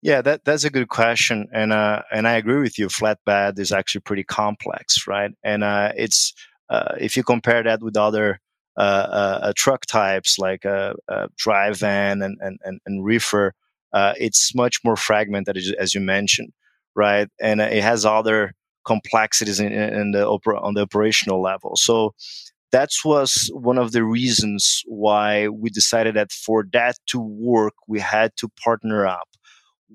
Yeah, 0.00 0.22
that 0.22 0.44
that's 0.44 0.62
a 0.62 0.70
good 0.70 0.88
question, 0.88 1.48
and 1.52 1.72
uh, 1.72 2.02
and 2.12 2.28
I 2.28 2.34
agree 2.34 2.60
with 2.60 2.78
you. 2.78 2.86
Flatbed 2.86 3.58
is 3.58 3.72
actually 3.72 4.02
pretty 4.02 4.22
complex, 4.22 5.08
right? 5.08 5.32
And 5.42 5.64
uh, 5.64 5.92
it's 5.96 6.32
uh, 6.70 6.94
if 7.00 7.16
you 7.16 7.24
compare 7.24 7.64
that 7.64 7.82
with 7.82 7.96
other 7.96 8.40
uh, 8.76 8.80
uh, 8.80 9.38
uh, 9.42 9.52
truck 9.56 9.86
types 9.86 10.38
like 10.38 10.64
a, 10.64 10.94
dry 11.36 11.72
van 11.72 12.22
and 12.22 12.36
and 12.40 12.60
and, 12.62 12.80
and 12.86 13.04
reefer, 13.04 13.54
it's 13.92 14.54
much 14.54 14.78
more 14.84 14.96
fragmented, 14.96 15.58
as 15.76 15.94
you 15.96 16.00
mentioned, 16.00 16.52
right? 16.94 17.28
And 17.40 17.60
it 17.60 17.82
has 17.82 18.06
other 18.06 18.54
complexities 18.94 19.60
in, 19.60 19.72
in 19.72 20.10
the 20.16 20.24
opera, 20.26 20.56
on 20.66 20.74
the 20.74 20.82
operational 20.88 21.40
level. 21.50 21.72
So 21.76 21.94
that 22.72 22.90
was 23.04 23.30
one 23.52 23.78
of 23.84 23.92
the 23.92 24.04
reasons 24.18 24.82
why 24.86 25.48
we 25.48 25.70
decided 25.70 26.14
that 26.16 26.32
for 26.32 26.64
that 26.72 26.94
to 27.12 27.18
work, 27.20 27.74
we 27.86 28.00
had 28.00 28.30
to 28.40 28.48
partner 28.64 29.06
up 29.06 29.28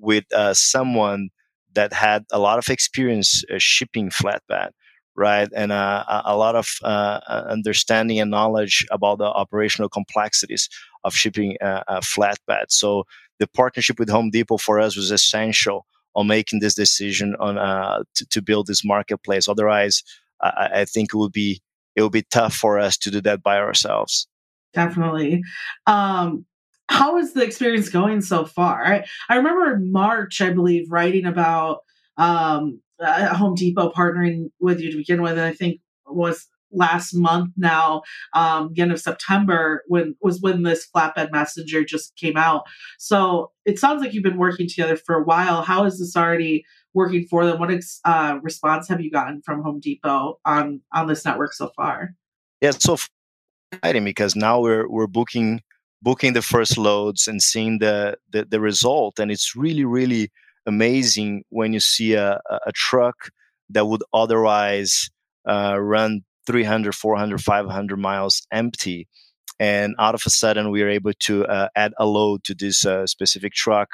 with 0.08 0.24
uh, 0.32 0.54
someone 0.54 1.28
that 1.74 1.92
had 1.92 2.24
a 2.32 2.38
lot 2.38 2.58
of 2.58 2.68
experience 2.68 3.30
uh, 3.50 3.56
shipping 3.58 4.10
flatbed, 4.10 4.70
right, 5.16 5.48
and 5.54 5.70
uh, 5.72 6.22
a 6.24 6.36
lot 6.36 6.54
of 6.56 6.66
uh, 6.82 7.20
uh, 7.28 7.44
understanding 7.56 8.18
and 8.20 8.30
knowledge 8.30 8.86
about 8.90 9.18
the 9.18 9.30
operational 9.42 9.88
complexities 9.88 10.68
of 11.04 11.14
shipping 11.14 11.56
uh, 11.62 11.82
a 11.88 12.00
flatbed. 12.00 12.66
So 12.70 13.04
the 13.38 13.46
partnership 13.46 13.98
with 13.98 14.10
Home 14.10 14.30
Depot 14.30 14.58
for 14.58 14.80
us 14.80 14.96
was 14.96 15.10
essential 15.10 15.86
on 16.14 16.26
making 16.26 16.60
this 16.60 16.74
decision 16.74 17.34
on 17.40 17.58
uh, 17.58 18.02
to, 18.14 18.26
to 18.26 18.42
build 18.42 18.66
this 18.66 18.84
marketplace. 18.84 19.48
Otherwise, 19.48 20.02
I, 20.40 20.70
I 20.74 20.84
think 20.84 21.12
it 21.12 21.16
would 21.16 21.32
be 21.32 21.60
it 21.96 22.02
would 22.02 22.12
be 22.12 22.26
tough 22.30 22.54
for 22.54 22.78
us 22.78 22.96
to 22.98 23.10
do 23.10 23.20
that 23.22 23.42
by 23.42 23.58
ourselves. 23.58 24.26
Definitely. 24.72 25.42
Um, 25.86 26.44
how 26.88 27.16
is 27.16 27.32
the 27.32 27.42
experience 27.42 27.88
going 27.88 28.20
so 28.20 28.44
far? 28.44 28.84
I, 28.84 29.04
I 29.28 29.36
remember 29.36 29.74
in 29.74 29.92
March, 29.92 30.40
I 30.40 30.50
believe, 30.50 30.90
writing 30.90 31.24
about 31.24 31.78
um, 32.16 32.80
Home 33.00 33.54
Depot 33.54 33.90
partnering 33.90 34.50
with 34.60 34.80
you 34.80 34.90
to 34.90 34.96
begin 34.96 35.22
with. 35.22 35.32
And 35.32 35.40
I 35.42 35.52
think 35.52 35.80
was 36.06 36.46
last 36.74 37.14
month 37.14 37.52
now, 37.56 38.02
um, 38.34 38.72
end 38.76 38.92
of 38.92 39.00
September, 39.00 39.82
when 39.86 40.16
was 40.20 40.40
when 40.40 40.62
this 40.62 40.86
flatbed 40.94 41.32
messenger 41.32 41.84
just 41.84 42.16
came 42.16 42.36
out. 42.36 42.64
So 42.98 43.52
it 43.64 43.78
sounds 43.78 44.02
like 44.02 44.12
you've 44.12 44.22
been 44.22 44.38
working 44.38 44.68
together 44.68 44.96
for 44.96 45.14
a 45.14 45.22
while. 45.22 45.62
How 45.62 45.84
is 45.84 45.98
this 45.98 46.16
already 46.16 46.64
working 46.92 47.26
for 47.26 47.46
them? 47.46 47.58
What 47.58 47.70
ex, 47.70 48.00
uh, 48.04 48.38
response 48.42 48.88
have 48.88 49.00
you 49.00 49.10
gotten 49.10 49.42
from 49.42 49.62
Home 49.62 49.80
Depot 49.80 50.38
on 50.44 50.80
on 50.92 51.06
this 51.06 51.24
network 51.24 51.52
so 51.52 51.70
far? 51.76 52.14
Yeah, 52.60 52.70
so 52.70 52.96
exciting 53.72 54.04
because 54.04 54.36
now 54.36 54.60
we're 54.60 54.88
we're 54.88 55.06
booking 55.06 55.60
booking 56.02 56.34
the 56.34 56.42
first 56.42 56.76
loads 56.76 57.26
and 57.26 57.42
seeing 57.42 57.78
the 57.78 58.16
the, 58.30 58.44
the 58.44 58.60
result, 58.60 59.18
and 59.18 59.30
it's 59.30 59.54
really 59.56 59.84
really 59.84 60.30
amazing 60.66 61.44
when 61.50 61.72
you 61.72 61.80
see 61.80 62.14
a, 62.14 62.40
a 62.66 62.72
truck 62.72 63.30
that 63.70 63.86
would 63.86 64.02
otherwise 64.12 65.10
uh, 65.48 65.78
run 65.78 66.22
300, 66.46 66.94
400, 66.94 67.40
500 67.40 67.96
miles 67.96 68.46
empty. 68.52 69.08
And 69.60 69.94
out 69.98 70.14
of 70.14 70.22
a 70.26 70.30
sudden, 70.30 70.70
we 70.70 70.82
are 70.82 70.88
able 70.88 71.12
to 71.20 71.46
uh, 71.46 71.68
add 71.76 71.92
a 71.98 72.06
load 72.06 72.44
to 72.44 72.54
this 72.54 72.84
uh, 72.84 73.06
specific 73.06 73.52
truck. 73.52 73.88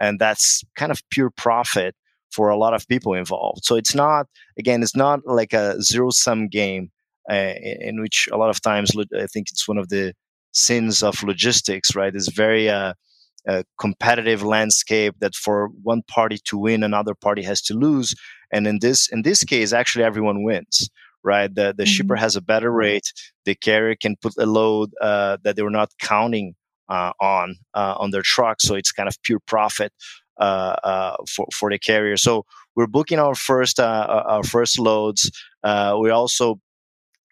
And 0.00 0.18
that's 0.18 0.62
kind 0.76 0.92
of 0.92 1.02
pure 1.10 1.30
profit 1.30 1.94
for 2.30 2.50
a 2.50 2.56
lot 2.56 2.74
of 2.74 2.86
people 2.88 3.14
involved. 3.14 3.64
So 3.64 3.76
it's 3.76 3.94
not, 3.94 4.26
again, 4.58 4.82
it's 4.82 4.94
not 4.94 5.20
like 5.24 5.52
a 5.52 5.80
zero 5.80 6.10
sum 6.10 6.48
game 6.48 6.90
uh, 7.30 7.54
in 7.80 8.00
which 8.00 8.28
a 8.30 8.36
lot 8.36 8.50
of 8.50 8.60
times 8.60 8.92
I 8.96 9.26
think 9.26 9.48
it's 9.50 9.66
one 9.66 9.78
of 9.78 9.88
the 9.88 10.14
sins 10.52 11.02
of 11.02 11.22
logistics, 11.22 11.94
right? 11.94 12.14
It's 12.14 12.30
very 12.30 12.68
uh, 12.68 12.92
competitive 13.80 14.42
landscape 14.42 15.14
that 15.20 15.34
for 15.34 15.68
one 15.82 16.02
party 16.02 16.38
to 16.44 16.58
win, 16.58 16.82
another 16.82 17.14
party 17.14 17.42
has 17.42 17.62
to 17.62 17.74
lose. 17.74 18.14
And 18.52 18.66
in 18.66 18.78
this 18.80 19.08
in 19.10 19.22
this 19.22 19.44
case, 19.44 19.72
actually 19.72 20.04
everyone 20.04 20.42
wins, 20.42 20.88
right? 21.24 21.52
The 21.52 21.74
the 21.76 21.84
mm-hmm. 21.84 21.90
shipper 21.90 22.16
has 22.16 22.36
a 22.36 22.40
better 22.40 22.70
rate. 22.70 23.12
The 23.44 23.54
carrier 23.54 23.96
can 23.96 24.16
put 24.20 24.34
a 24.38 24.46
load 24.46 24.90
uh, 25.00 25.38
that 25.44 25.56
they 25.56 25.62
were 25.62 25.70
not 25.70 25.90
counting 26.00 26.54
uh, 26.88 27.12
on 27.20 27.56
uh, 27.74 27.94
on 27.98 28.10
their 28.10 28.22
truck, 28.22 28.60
so 28.60 28.74
it's 28.74 28.92
kind 28.92 29.08
of 29.08 29.20
pure 29.22 29.40
profit 29.46 29.92
uh, 30.38 30.76
uh, 30.84 31.16
for 31.28 31.46
for 31.52 31.70
the 31.70 31.78
carrier. 31.78 32.16
So 32.16 32.44
we're 32.76 32.86
booking 32.86 33.18
our 33.18 33.34
first 33.34 33.80
uh, 33.80 34.24
our 34.26 34.44
first 34.44 34.78
loads. 34.78 35.30
we 35.64 36.10
also 36.10 36.60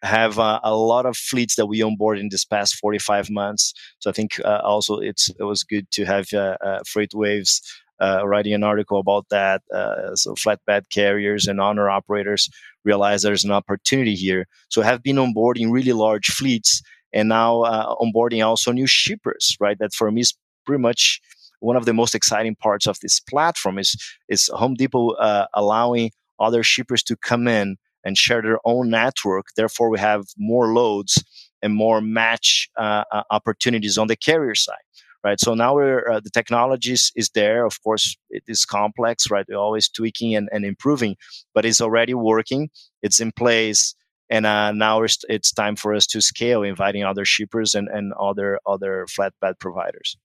have 0.03 0.39
uh, 0.39 0.61
a 0.63 0.75
lot 0.75 1.07
of 1.07 1.17
fleets 1.17 1.57
that 1.57 1.67
we 1.67 1.83
onboard 1.83 2.19
in 2.19 2.29
this 2.31 2.45
past 2.45 2.77
45 2.77 3.31
months. 3.31 3.73
So 3.99 4.11
I 4.11 4.13
think 4.13 4.41
uh, 4.45 4.61
also 4.63 4.99
it's 4.99 5.31
it 5.39 5.45
was 5.45 5.65
good 5.65 5.91
to 5.93 6.05
have 6.05 6.33
uh, 6.33 6.57
FreightWaves 6.87 7.61
uh, 8.01 8.27
writing 8.27 8.55
an 8.55 8.63
article 8.63 8.99
about 8.99 9.27
that. 9.31 9.63
Uh, 9.75 10.15
so 10.15 10.35
flatbed 10.35 10.91
carriers 10.91 11.47
and 11.47 11.61
owner 11.61 11.89
operators 11.89 12.49
realize 12.87 13.23
there's 13.23 13.45
an 13.45 13.51
opportunity 13.51 14.15
here. 14.15 14.47
So 14.71 14.81
have 14.81 15.03
been 15.03 15.17
onboarding 15.17 15.71
really 15.71 15.93
large 15.93 16.29
fleets 16.29 16.81
and 17.13 17.29
now 17.29 17.65
onboarding 18.01 18.47
also 18.47 18.73
new 18.73 18.87
shippers, 18.87 19.57
right? 19.61 19.79
That 19.79 19.93
for 19.93 20.11
me 20.11 20.23
is 20.23 20.35
pretty 20.65 20.81
much 20.81 21.21
one 21.61 21.77
of 21.77 21.85
the 21.85 21.93
most 21.93 22.15
exciting 22.15 22.55
parts 22.57 22.87
of 22.87 22.99
this 23.01 23.21
platform 23.21 23.79
is 23.79 23.97
is 24.29 24.49
Home 24.55 24.75
Depot 24.75 25.15
allowing 25.55 26.11
other 26.39 26.63
shippers 26.63 27.03
to 27.05 27.17
come 27.17 27.49
in 27.49 27.77
and 28.05 28.17
share 28.17 28.41
their 28.41 28.61
own 28.65 28.89
network. 28.89 29.47
Therefore, 29.57 29.91
we 29.91 29.99
have 29.99 30.25
more 30.39 30.73
loads 30.73 31.23
and 31.61 31.75
more 31.75 32.01
match 32.01 32.69
uh, 32.79 33.05
uh, 33.13 33.23
opportunities 33.31 33.99
on 33.99 34.07
the 34.07 34.17
carrier 34.17 34.55
side. 34.55 34.77
Right. 35.27 35.41
So 35.41 35.55
now 35.55 35.75
we're, 35.75 36.09
uh, 36.09 36.21
the 36.21 36.31
technology 36.31 36.93
is, 36.93 37.11
is 37.17 37.31
there. 37.31 37.67
Of 37.67 37.83
course, 37.83 38.17
it 38.31 38.45
is 38.47 38.65
complex, 38.65 39.29
right? 39.29 39.45
We're 39.49 39.57
always 39.57 39.89
tweaking 39.89 40.37
and, 40.37 40.49
and 40.53 40.65
improving, 40.65 41.17
but 41.53 41.65
it's 41.65 41.81
already 41.81 42.15
working. 42.15 42.71
It's 43.03 43.19
in 43.19 43.33
place. 43.33 43.97
And 44.31 44.47
uh, 44.47 44.71
now 44.71 45.03
it's, 45.03 45.19
it's 45.29 45.51
time 45.51 45.75
for 45.75 45.97
us 45.97 46.07
to 46.13 46.21
scale, 46.21 46.63
inviting 46.63 47.03
other 47.03 47.25
shippers 47.25 47.75
and, 47.75 47.89
and 47.89 48.13
other 48.13 48.61
other 48.65 49.05
flatbed 49.09 49.59
providers. 49.59 50.17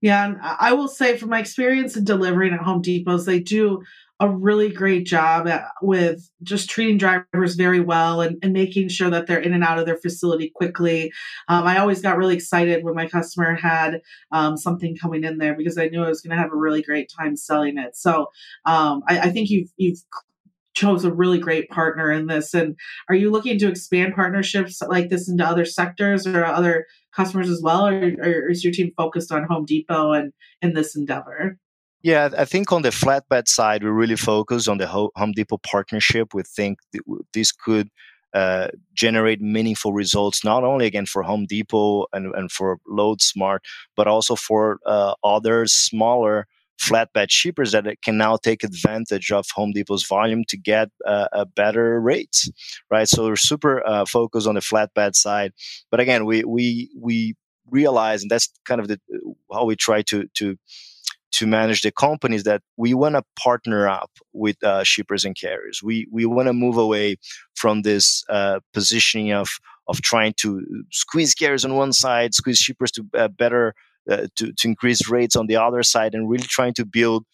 Yeah, 0.00 0.26
and 0.26 0.38
I 0.42 0.72
will 0.72 0.88
say 0.88 1.16
from 1.16 1.30
my 1.30 1.38
experience 1.38 1.96
in 1.96 2.02
delivering 2.02 2.54
at 2.54 2.60
Home 2.60 2.82
Depots, 2.82 3.24
they 3.24 3.38
do 3.38 3.84
a 4.20 4.28
really 4.28 4.70
great 4.70 5.06
job 5.06 5.46
at, 5.46 5.64
with 5.80 6.28
just 6.42 6.68
treating 6.68 6.98
drivers 6.98 7.54
very 7.54 7.80
well 7.80 8.20
and, 8.20 8.36
and, 8.42 8.52
making 8.52 8.88
sure 8.88 9.10
that 9.10 9.26
they're 9.26 9.38
in 9.38 9.52
and 9.52 9.62
out 9.62 9.78
of 9.78 9.86
their 9.86 9.96
facility 9.96 10.50
quickly. 10.54 11.12
Um, 11.46 11.64
I 11.64 11.78
always 11.78 12.02
got 12.02 12.16
really 12.16 12.34
excited 12.34 12.82
when 12.82 12.96
my 12.96 13.06
customer 13.06 13.54
had 13.54 14.00
um, 14.32 14.56
something 14.56 14.96
coming 14.96 15.22
in 15.22 15.38
there 15.38 15.54
because 15.54 15.78
I 15.78 15.88
knew 15.88 16.02
I 16.02 16.08
was 16.08 16.20
going 16.20 16.36
to 16.36 16.42
have 16.42 16.52
a 16.52 16.56
really 16.56 16.82
great 16.82 17.12
time 17.16 17.36
selling 17.36 17.78
it. 17.78 17.96
So 17.96 18.26
um, 18.66 19.02
I, 19.08 19.20
I, 19.20 19.30
think 19.30 19.50
you've 19.50 19.70
you've 19.76 20.00
chose 20.74 21.04
a 21.04 21.12
really 21.12 21.38
great 21.38 21.68
partner 21.70 22.10
in 22.10 22.26
this. 22.26 22.54
And 22.54 22.76
are 23.08 23.14
you 23.14 23.30
looking 23.30 23.58
to 23.58 23.68
expand 23.68 24.14
partnerships 24.14 24.80
like 24.82 25.10
this 25.10 25.28
into 25.28 25.44
other 25.44 25.64
sectors 25.64 26.26
or 26.26 26.44
other 26.44 26.86
customers 27.12 27.48
as 27.48 27.60
well, 27.62 27.86
or, 27.86 28.14
or 28.18 28.50
is 28.50 28.64
your 28.64 28.72
team 28.72 28.92
focused 28.96 29.32
on 29.32 29.44
Home 29.44 29.64
Depot 29.64 30.12
and 30.12 30.32
in 30.62 30.74
this 30.74 30.96
endeavor? 30.96 31.58
Yeah, 32.02 32.28
I 32.36 32.44
think 32.44 32.70
on 32.72 32.82
the 32.82 32.90
flatbed 32.90 33.48
side, 33.48 33.82
we 33.82 33.90
really 33.90 34.16
focus 34.16 34.68
on 34.68 34.78
the 34.78 34.86
Home 34.86 35.32
Depot 35.34 35.58
partnership. 35.58 36.32
We 36.32 36.42
think 36.44 36.78
this 37.32 37.50
could 37.50 37.88
uh, 38.32 38.68
generate 38.94 39.40
meaningful 39.40 39.92
results, 39.92 40.44
not 40.44 40.62
only 40.62 40.86
again 40.86 41.06
for 41.06 41.22
Home 41.24 41.46
Depot 41.46 42.06
and, 42.12 42.32
and 42.34 42.52
for 42.52 42.78
Loadsmart, 42.88 43.58
but 43.96 44.06
also 44.06 44.36
for 44.36 44.78
uh, 44.86 45.14
other 45.24 45.66
smaller 45.66 46.46
flatbed 46.80 47.26
shippers 47.30 47.72
that 47.72 47.84
can 48.02 48.16
now 48.16 48.36
take 48.36 48.62
advantage 48.62 49.32
of 49.32 49.46
Home 49.56 49.72
Depot's 49.72 50.06
volume 50.06 50.44
to 50.48 50.56
get 50.56 50.90
uh, 51.04 51.26
a 51.32 51.44
better 51.44 52.00
rates, 52.00 52.48
right? 52.88 53.08
So 53.08 53.24
we're 53.24 53.34
super 53.34 53.84
uh, 53.84 54.04
focused 54.04 54.46
on 54.46 54.54
the 54.54 54.60
flatbed 54.60 55.16
side, 55.16 55.52
but 55.90 55.98
again, 55.98 56.24
we 56.24 56.44
we 56.44 56.90
we 56.96 57.34
realize, 57.68 58.22
and 58.22 58.30
that's 58.30 58.48
kind 58.64 58.80
of 58.80 58.86
the 58.86 59.00
how 59.52 59.64
we 59.64 59.74
try 59.74 60.02
to 60.02 60.28
to 60.34 60.56
to 61.30 61.46
manage 61.46 61.82
the 61.82 61.92
companies 61.92 62.44
that 62.44 62.62
we 62.76 62.94
want 62.94 63.14
to 63.14 63.22
partner 63.38 63.88
up 63.88 64.10
with 64.32 64.62
uh, 64.64 64.82
shippers 64.82 65.24
and 65.24 65.36
carriers. 65.36 65.82
We 65.82 66.06
we 66.10 66.24
want 66.26 66.48
to 66.48 66.52
move 66.52 66.76
away 66.76 67.16
from 67.54 67.82
this 67.82 68.24
uh, 68.28 68.60
positioning 68.72 69.32
of 69.32 69.48
of 69.86 70.00
trying 70.02 70.34
to 70.38 70.64
squeeze 70.90 71.34
carriers 71.34 71.64
on 71.64 71.74
one 71.74 71.92
side, 71.92 72.34
squeeze 72.34 72.58
shippers 72.58 72.90
to 72.92 73.06
uh, 73.14 73.28
better 73.28 73.74
uh, 74.10 74.26
to 74.36 74.52
to 74.52 74.68
increase 74.68 75.08
rates 75.08 75.36
on 75.36 75.46
the 75.46 75.56
other 75.56 75.82
side, 75.82 76.14
and 76.14 76.28
really 76.28 76.46
trying 76.46 76.74
to 76.74 76.86
build 76.86 77.24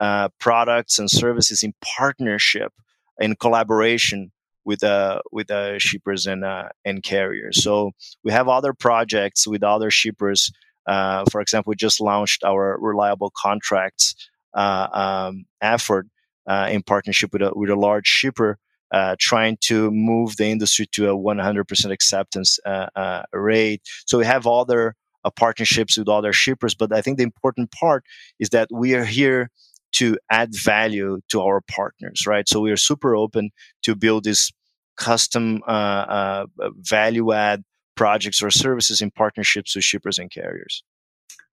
uh, 0.00 0.28
products 0.38 0.98
and 0.98 1.10
services 1.10 1.62
in 1.62 1.74
partnership 1.82 2.72
in 3.18 3.36
collaboration 3.36 4.32
with 4.64 4.82
uh 4.84 5.20
with 5.32 5.50
uh 5.50 5.78
shippers 5.78 6.26
and 6.26 6.44
uh 6.44 6.68
and 6.84 7.02
carriers. 7.02 7.62
So 7.62 7.92
we 8.22 8.32
have 8.32 8.48
other 8.48 8.72
projects 8.72 9.46
with 9.46 9.62
other 9.62 9.90
shippers 9.90 10.50
uh, 10.86 11.24
for 11.30 11.40
example, 11.40 11.70
we 11.70 11.76
just 11.76 12.00
launched 12.00 12.44
our 12.44 12.78
reliable 12.80 13.32
contracts 13.36 14.14
uh, 14.54 14.88
um, 14.92 15.44
effort 15.60 16.06
uh, 16.48 16.68
in 16.70 16.82
partnership 16.82 17.32
with 17.32 17.42
a, 17.42 17.52
with 17.54 17.70
a 17.70 17.76
large 17.76 18.06
shipper, 18.06 18.58
uh, 18.92 19.14
trying 19.18 19.56
to 19.60 19.90
move 19.90 20.36
the 20.36 20.46
industry 20.46 20.86
to 20.92 21.08
a 21.10 21.16
100% 21.16 21.92
acceptance 21.92 22.58
uh, 22.66 22.86
uh, 22.96 23.22
rate. 23.32 23.82
So 24.06 24.18
we 24.18 24.26
have 24.26 24.46
other 24.46 24.94
partnerships 25.36 25.98
with 25.98 26.08
other 26.08 26.32
shippers, 26.32 26.74
but 26.74 26.92
I 26.92 27.02
think 27.02 27.18
the 27.18 27.22
important 27.22 27.70
part 27.72 28.04
is 28.38 28.48
that 28.50 28.68
we 28.72 28.94
are 28.94 29.04
here 29.04 29.50
to 29.92 30.16
add 30.30 30.50
value 30.54 31.20
to 31.28 31.42
our 31.42 31.60
partners, 31.60 32.24
right? 32.26 32.48
So 32.48 32.60
we 32.60 32.70
are 32.70 32.76
super 32.76 33.14
open 33.14 33.50
to 33.82 33.94
build 33.94 34.24
this 34.24 34.50
custom 34.96 35.60
value 35.66 37.32
add 37.32 37.62
projects 37.96 38.42
or 38.42 38.50
services 38.50 39.00
in 39.00 39.10
partnerships 39.10 39.74
with 39.74 39.84
shippers 39.84 40.18
and 40.18 40.30
carriers. 40.30 40.82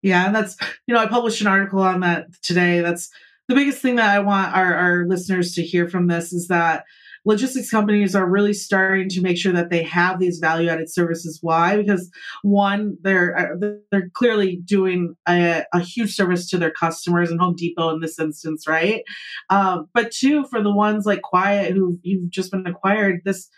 Yeah, 0.01 0.25
and 0.25 0.35
that's 0.35 0.55
you 0.87 0.93
know 0.93 1.01
I 1.01 1.07
published 1.07 1.41
an 1.41 1.47
article 1.47 1.81
on 1.81 2.01
that 2.01 2.27
today. 2.41 2.81
That's 2.81 3.09
the 3.47 3.55
biggest 3.55 3.81
thing 3.81 3.95
that 3.95 4.09
I 4.09 4.19
want 4.19 4.55
our, 4.55 4.73
our 4.73 5.05
listeners 5.07 5.53
to 5.53 5.63
hear 5.63 5.87
from 5.87 6.07
this 6.07 6.33
is 6.33 6.47
that 6.47 6.83
logistics 7.27 7.69
companies 7.69 8.15
are 8.15 8.29
really 8.29 8.53
starting 8.53 9.09
to 9.09 9.21
make 9.21 9.37
sure 9.37 9.51
that 9.51 9.69
they 9.69 9.83
have 9.83 10.19
these 10.19 10.39
value 10.39 10.69
added 10.69 10.91
services. 10.91 11.39
Why? 11.41 11.75
Because 11.75 12.09
one, 12.41 12.97
they're 13.01 13.37
uh, 13.37 13.75
they're 13.91 14.09
clearly 14.13 14.61
doing 14.63 15.15
a, 15.27 15.63
a, 15.73 15.79
huge 15.81 16.15
service 16.15 16.49
to 16.49 16.57
their 16.57 16.71
customers 16.71 17.29
and 17.29 17.39
Home 17.39 17.55
Depot 17.55 17.89
in 17.89 17.99
this 17.99 18.17
instance, 18.17 18.67
right? 18.67 19.03
Um, 19.49 19.89
but 19.93 20.11
two, 20.11 20.45
for 20.45 20.61
the 20.61 20.73
ones 20.73 21.05
like 21.05 21.21
Quiet 21.21 21.73
who 21.73 21.99
you've 22.01 22.29
just 22.29 22.51
been 22.51 22.65
acquired, 22.65 23.21
this 23.25 23.49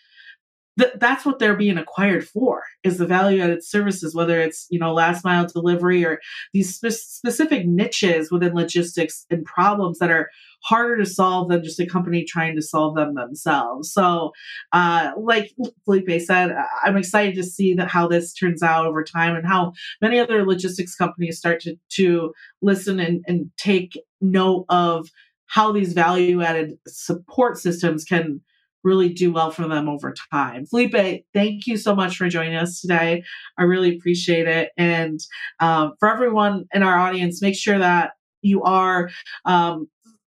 th- 0.77 0.93
that's 0.97 1.25
what 1.25 1.39
they're 1.39 1.55
being 1.55 1.77
acquired 1.77 2.27
for 2.27 2.63
is 2.83 2.97
the 2.97 3.07
value 3.07 3.41
added 3.41 3.63
services 3.63 4.13
whether 4.13 4.39
it's 4.39 4.67
you 4.69 4.79
know 4.79 4.93
last 4.93 5.23
mile 5.23 5.45
delivery 5.45 6.05
or 6.05 6.19
these 6.53 6.75
spe- 6.75 6.89
specific 6.89 7.65
niches 7.65 8.31
within 8.31 8.53
logistics 8.53 9.25
and 9.29 9.45
problems 9.45 9.99
that 9.99 10.11
are 10.11 10.29
harder 10.61 10.97
to 10.97 11.05
solve 11.05 11.49
than 11.49 11.63
just 11.63 11.79
a 11.79 11.85
company 11.85 12.25
trying 12.25 12.53
to 12.53 12.61
solve 12.61 12.93
them 12.93 13.15
themselves. 13.15 13.93
So 13.93 14.31
uh, 14.73 15.11
like 15.17 15.51
felipe 15.85 16.09
said 16.21 16.51
i'm 16.83 16.97
excited 16.97 17.35
to 17.35 17.43
see 17.43 17.73
that 17.73 17.87
how 17.87 18.07
this 18.07 18.33
turns 18.33 18.61
out 18.61 18.85
over 18.85 19.03
time 19.03 19.35
and 19.35 19.47
how 19.47 19.71
many 20.01 20.19
other 20.19 20.45
logistics 20.45 20.95
companies 20.95 21.37
start 21.37 21.59
to, 21.61 21.75
to 21.89 22.33
listen 22.61 22.99
and, 22.99 23.23
and 23.27 23.49
take 23.57 23.97
note 24.21 24.65
of 24.69 25.09
how 25.47 25.71
these 25.71 25.93
value 25.93 26.41
added 26.41 26.77
support 26.87 27.57
systems 27.57 28.03
can 28.03 28.41
really 28.83 29.09
do 29.09 29.31
well 29.31 29.51
for 29.51 29.67
them 29.67 29.89
over 29.89 30.13
time. 30.31 30.65
Felipe, 30.65 31.25
thank 31.33 31.67
you 31.67 31.77
so 31.77 31.95
much 31.95 32.17
for 32.17 32.29
joining 32.29 32.55
us 32.55 32.79
today. 32.79 33.23
I 33.57 33.63
really 33.63 33.95
appreciate 33.95 34.47
it. 34.47 34.71
And 34.77 35.19
um, 35.59 35.93
for 35.99 36.11
everyone 36.11 36.65
in 36.73 36.83
our 36.83 36.97
audience, 36.97 37.41
make 37.41 37.55
sure 37.55 37.79
that 37.79 38.11
you 38.41 38.63
are 38.63 39.09
um, 39.45 39.87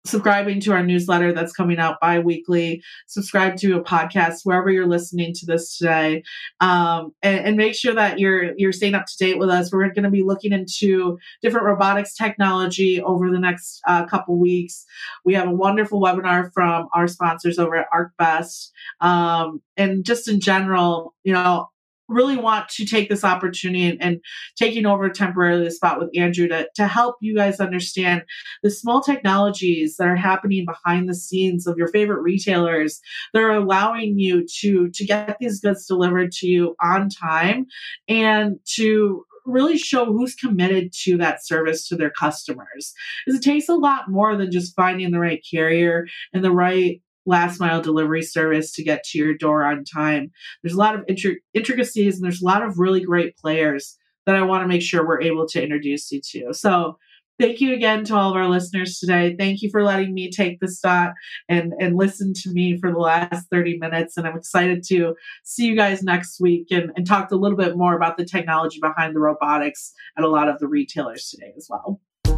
subscribing 0.06 0.60
to 0.62 0.72
our 0.72 0.84
newsletter 0.84 1.34
that's 1.34 1.54
coming 1.54 1.80
out 1.80 2.00
bi-weekly. 2.00 2.82
Subscribe 3.08 3.58
to 3.58 3.78
a 3.78 3.84
podcast 3.84 4.42
wherever 4.44 4.70
you're 4.70 4.88
listening 4.88 5.34
to 5.34 5.46
this 5.46 5.78
today. 5.78 6.24
Um, 6.62 7.14
and, 7.22 7.46
and, 7.46 7.58
make 7.58 7.74
sure 7.74 7.94
that 7.94 8.20
you're 8.20 8.54
you're 8.58 8.72
staying 8.72 8.96
up 8.96 9.06
to 9.06 9.26
date 9.26 9.40
with 9.40 9.50
us. 9.50 9.72
We're 9.72 9.88
going 9.94 10.04
to 10.04 10.10
be 10.10 10.24
looking 10.24 10.52
into 10.52 11.18
different 11.42 11.66
robotics 11.66 12.16
technology 12.16 13.02
over 13.02 13.32
the 13.32 13.40
next 13.40 13.82
uh, 13.88 14.06
couple 14.06 14.38
weeks. 14.38 14.86
We 15.24 15.34
have 15.36 15.48
a 15.48 15.52
wonderful 15.52 16.02
webinar 16.02 16.52
from 16.54 16.88
our 16.94 17.08
sponsors 17.08 17.58
over 17.58 17.76
at 17.76 17.88
arcbest. 17.94 18.72
Um, 19.02 19.62
and 19.78 20.06
just 20.06 20.28
in 20.28 20.40
general 20.40 21.16
you 21.24 21.34
know 21.34 21.70
really 22.08 22.38
want 22.38 22.70
to 22.70 22.86
take 22.86 23.10
this 23.10 23.24
opportunity 23.24 23.86
and, 23.86 24.02
and, 24.02 24.22
taking 24.58 24.86
over 24.86 25.10
temporarily 25.10 25.66
the 25.66 25.72
spot 25.72 26.00
with 26.00 26.10
Andrew 26.16 26.48
to, 26.48 26.68
to 26.76 26.88
help 26.88 27.18
you 27.20 27.36
guys 27.36 27.60
understand 27.60 28.24
the 28.64 28.72
small 28.72 29.02
technologies 29.02 29.98
that 29.98 30.08
are 30.08 30.16
happening 30.16 30.66
behind 30.66 31.10
the 31.10 31.16
scenes 31.16 31.68
of 31.68 31.78
your 31.78 31.88
favorite 31.90 32.22
retailers 32.22 33.02
that 33.34 33.42
are 33.42 33.52
allowing 33.52 34.18
you 34.18 34.46
to 34.62 34.90
to 34.90 35.06
get 35.06 35.38
these 35.40 35.60
goods 35.60 35.86
delivered 35.86 36.32
to 36.32 36.48
you 36.48 36.76
on 36.82 37.10
time 37.10 37.66
and 38.08 38.60
to 38.66 39.26
really 39.46 39.78
show 39.78 40.06
who's 40.06 40.36
committed 40.36 40.92
to 40.92 41.18
that 41.18 41.46
service 41.46 41.88
to 41.88 41.96
their 41.96 42.10
customers. 42.10 42.94
Because 43.26 43.40
it 43.40 43.44
takes 43.44 43.70
a 43.70 43.76
lot 43.76 44.10
more 44.10 44.36
than 44.36 44.52
just 44.52 44.76
finding 44.76 45.12
the 45.12 45.20
right 45.20 45.46
carrier 45.50 46.08
and 46.34 46.44
the 46.44 46.52
right 46.52 47.02
last 47.26 47.60
mile 47.60 47.82
delivery 47.82 48.22
service 48.22 48.72
to 48.74 48.84
get 48.84 49.04
to 49.04 49.18
your 49.18 49.36
door 49.36 49.64
on 49.64 49.84
time. 49.84 50.32
There's 50.62 50.76
a 50.76 50.80
lot 50.80 50.96
of 50.96 51.06
intri- 51.08 51.38
intricacies 51.54 52.16
and 52.16 52.24
there's 52.24 52.42
a 52.42 52.46
lot 52.46 52.64
of 52.64 52.80
really 52.80 53.02
great 53.02 53.38
players 53.38 53.98
that 54.26 54.36
I 54.36 54.42
want 54.42 54.64
to 54.64 54.68
make 54.68 54.82
sure 54.82 55.06
we're 55.06 55.22
able 55.22 55.48
to 55.48 55.64
introduce 55.64 56.12
you 56.12 56.22
to. 56.32 56.54
So 56.54 56.98
Thank 57.38 57.60
you 57.60 57.74
again 57.74 58.06
to 58.06 58.16
all 58.16 58.30
of 58.30 58.38
our 58.38 58.48
listeners 58.48 58.98
today. 58.98 59.36
Thank 59.38 59.62
you 59.62 59.70
for 59.70 59.84
letting 59.84 60.14
me 60.14 60.32
take 60.32 60.62
the 60.62 60.74
dot 60.82 61.14
and, 61.50 61.74
and 61.80 61.98
listen 61.98 62.34
to 62.34 62.50
me 62.50 62.78
for 62.78 62.92
the 62.92 62.98
last 62.98 63.50
30 63.52 63.78
minutes. 63.78 64.16
And 64.16 64.26
I'm 64.26 64.38
excited 64.38 64.84
to 64.88 65.16
see 65.44 65.66
you 65.66 65.76
guys 65.76 66.02
next 66.02 66.40
week 66.40 66.68
and, 66.72 66.92
and 66.96 67.06
talk 67.06 67.32
a 67.32 67.36
little 67.36 67.58
bit 67.58 67.76
more 67.76 67.96
about 67.96 68.16
the 68.16 68.24
technology 68.24 68.80
behind 68.80 69.16
the 69.16 69.20
robotics 69.20 69.92
at 70.18 70.24
a 70.24 70.30
lot 70.30 70.48
of 70.48 70.60
the 70.60 70.68
retailers 70.68 71.30
today 71.30 71.54
as 71.58 71.68
well. 71.70 72.00